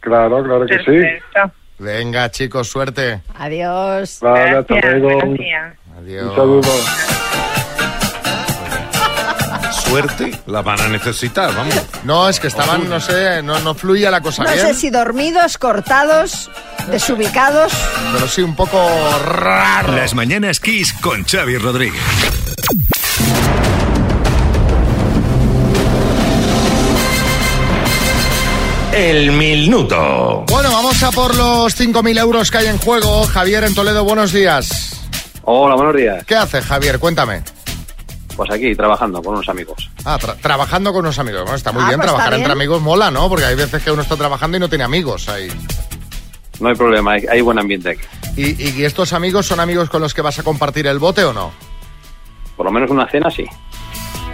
[0.00, 1.50] Claro, claro que sí.
[1.78, 3.22] Venga, chicos, suerte.
[3.36, 4.18] Adiós.
[4.20, 5.34] Vale, hasta luego.
[5.98, 6.30] Adiós.
[6.30, 6.70] Un saludo.
[9.88, 11.74] Suerte la van a necesitar, vamos.
[12.04, 14.66] No, es que estaban, no sé, no, no fluía la cosa No bien.
[14.66, 16.50] sé si dormidos, cortados,
[16.90, 17.72] desubicados.
[18.12, 18.78] Pero sí, un poco
[19.24, 19.94] raro.
[19.96, 22.02] Las mañanas Kiss con Xavi Rodríguez.
[28.92, 30.44] El minuto.
[30.50, 33.24] Bueno, vamos a por los 5.000 euros que hay en juego.
[33.24, 35.00] Javier en Toledo, buenos días.
[35.42, 36.24] Hola, buenos días.
[36.26, 36.98] ¿Qué haces, Javier?
[36.98, 37.42] Cuéntame.
[38.38, 39.90] Pues aquí, trabajando con unos amigos.
[40.04, 41.42] Ah, tra- trabajando con unos amigos.
[41.42, 43.28] Bueno, está muy Ah, bien, pues trabajar entre amigos mola, ¿no?
[43.28, 45.48] Porque hay veces que uno está trabajando y no tiene amigos ahí.
[46.60, 48.02] No hay problema, hay, hay buen ambiente aquí.
[48.36, 51.32] ¿Y, y estos amigos son amigos con los que vas a compartir el bote o
[51.32, 51.50] no?
[52.56, 53.44] Por lo menos una cena sí.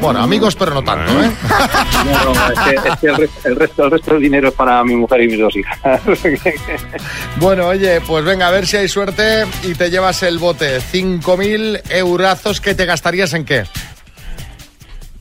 [0.01, 1.31] Bueno, amigos, pero no tanto, ¿eh?
[2.05, 4.55] No, no, es que, es que el, resto, el, resto, el resto del dinero es
[4.55, 5.79] para mi mujer y mis dos hijas.
[7.37, 10.79] Bueno, oye, pues venga, a ver si hay suerte y te llevas el bote.
[10.81, 13.65] 5.000 eurazos que te gastarías en qué?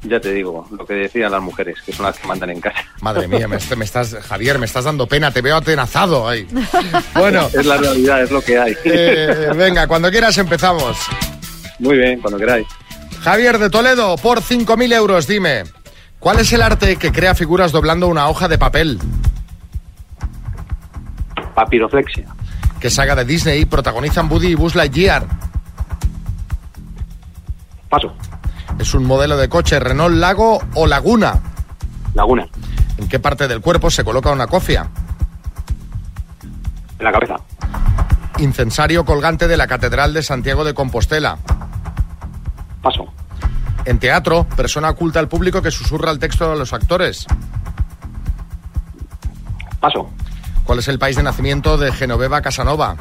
[0.04, 2.80] Ya te digo, lo que decían las mujeres, que son las que mandan en casa.
[3.02, 6.48] Madre mía, me, me estás, Javier, me estás dando pena, te veo atenazado ahí.
[7.16, 8.76] Bueno, Es la realidad, es lo que hay.
[8.84, 10.98] eh, venga, cuando quieras empezamos.
[11.80, 12.68] Muy bien, cuando queráis.
[13.22, 15.64] Javier de Toledo, por 5.000 euros, dime,
[16.20, 19.00] ¿cuál es el arte que crea figuras doblando una hoja de papel?
[21.56, 22.26] Papiroflexia.
[22.80, 25.26] ¿Qué saga de Disney protagonizan Woody y Buzz Lightyear?
[27.90, 28.14] Paso.
[28.80, 31.40] ¿Es un modelo de coche Renault Lago o Laguna?
[32.14, 32.48] Laguna.
[32.98, 34.90] ¿En qué parte del cuerpo se coloca una cofia?
[37.00, 37.36] En la cabeza.
[38.40, 41.38] Incensario colgante de la Catedral de Santiago de Compostela.
[42.82, 43.06] Paso.
[43.86, 47.26] En teatro, persona oculta al público que susurra el texto a los actores.
[49.80, 50.10] Paso.
[50.64, 52.96] ¿Cuál es el país de nacimiento de Genoveva Casanova?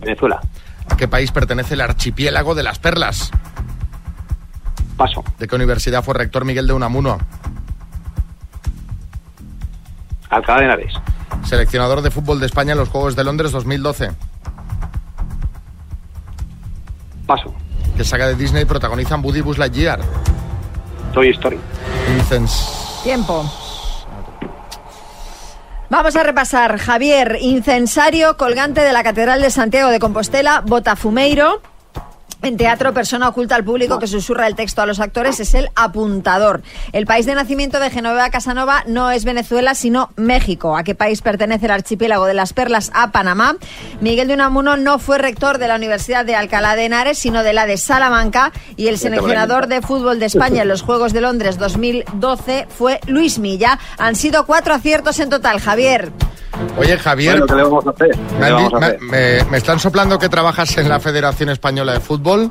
[0.00, 0.40] Venezuela.
[0.88, 3.30] ¿A qué país pertenece el archipiélago de las Perlas?
[5.00, 5.24] Paso.
[5.38, 7.16] ¿De qué universidad fue rector Miguel de Unamuno?
[10.28, 10.92] Alcalá de Henares.
[11.42, 14.10] Seleccionador de fútbol de España en los Juegos de Londres 2012.
[17.26, 17.54] Paso.
[17.96, 20.00] ¿Qué saga de Disney protagonizan Woody Buzz Lightyear?
[21.14, 21.58] Toy Story.
[22.18, 23.00] Incens...
[23.02, 23.50] Tiempo.
[25.88, 26.76] Vamos a repasar.
[26.76, 31.62] Javier, incensario colgante de la Catedral de Santiago de Compostela, Botafumeiro.
[32.42, 35.68] En teatro, persona oculta al público que susurra el texto a los actores es el
[35.74, 36.62] apuntador.
[36.92, 40.74] El país de nacimiento de Genoveva Casanova no es Venezuela, sino México.
[40.74, 42.90] ¿A qué país pertenece el archipiélago de las Perlas?
[42.94, 43.56] A Panamá.
[44.00, 47.52] Miguel de Unamuno no fue rector de la Universidad de Alcalá de Henares, sino de
[47.52, 48.52] la de Salamanca.
[48.76, 53.38] Y el seleccionador de fútbol de España en los Juegos de Londres 2012 fue Luis
[53.38, 53.78] Milla.
[53.98, 56.10] Han sido cuatro aciertos en total, Javier.
[56.76, 57.32] Oye, Javier...
[57.40, 58.10] Bueno, ¿qué le vamos a hacer?
[58.10, 59.00] ¿Qué Me, le han di- vamos a me- hacer?
[59.02, 62.50] me- me están soplando que trabajas en la Federación Española de Fútbol.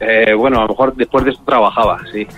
[0.00, 2.26] Eh, bueno, a lo mejor después de esto trabajaba, sí.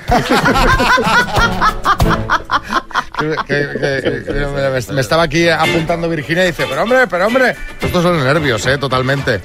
[3.18, 7.26] Que- que- que- que me, me estaba aquí apuntando Virginia y dice, pero hombre, pero
[7.26, 8.76] hombre, estos son nervios, ¿eh?
[8.76, 9.40] Totalmente.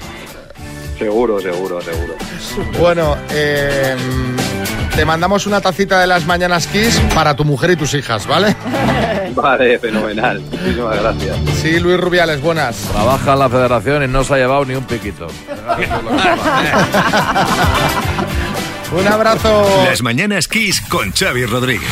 [1.02, 2.14] Seguro, seguro, seguro.
[2.78, 3.96] Bueno, eh,
[4.94, 8.54] te mandamos una tacita de las Mañanas Kiss para tu mujer y tus hijas, ¿vale?
[9.34, 10.40] Vale, fenomenal.
[10.40, 11.36] Muchísimas gracias.
[11.60, 12.76] Sí, Luis Rubiales, buenas.
[12.92, 15.26] Trabaja en la federación y no se ha llevado ni un piquito.
[18.96, 19.84] Un abrazo.
[19.84, 21.90] Las mañanas Kiss con Xavi Rodríguez.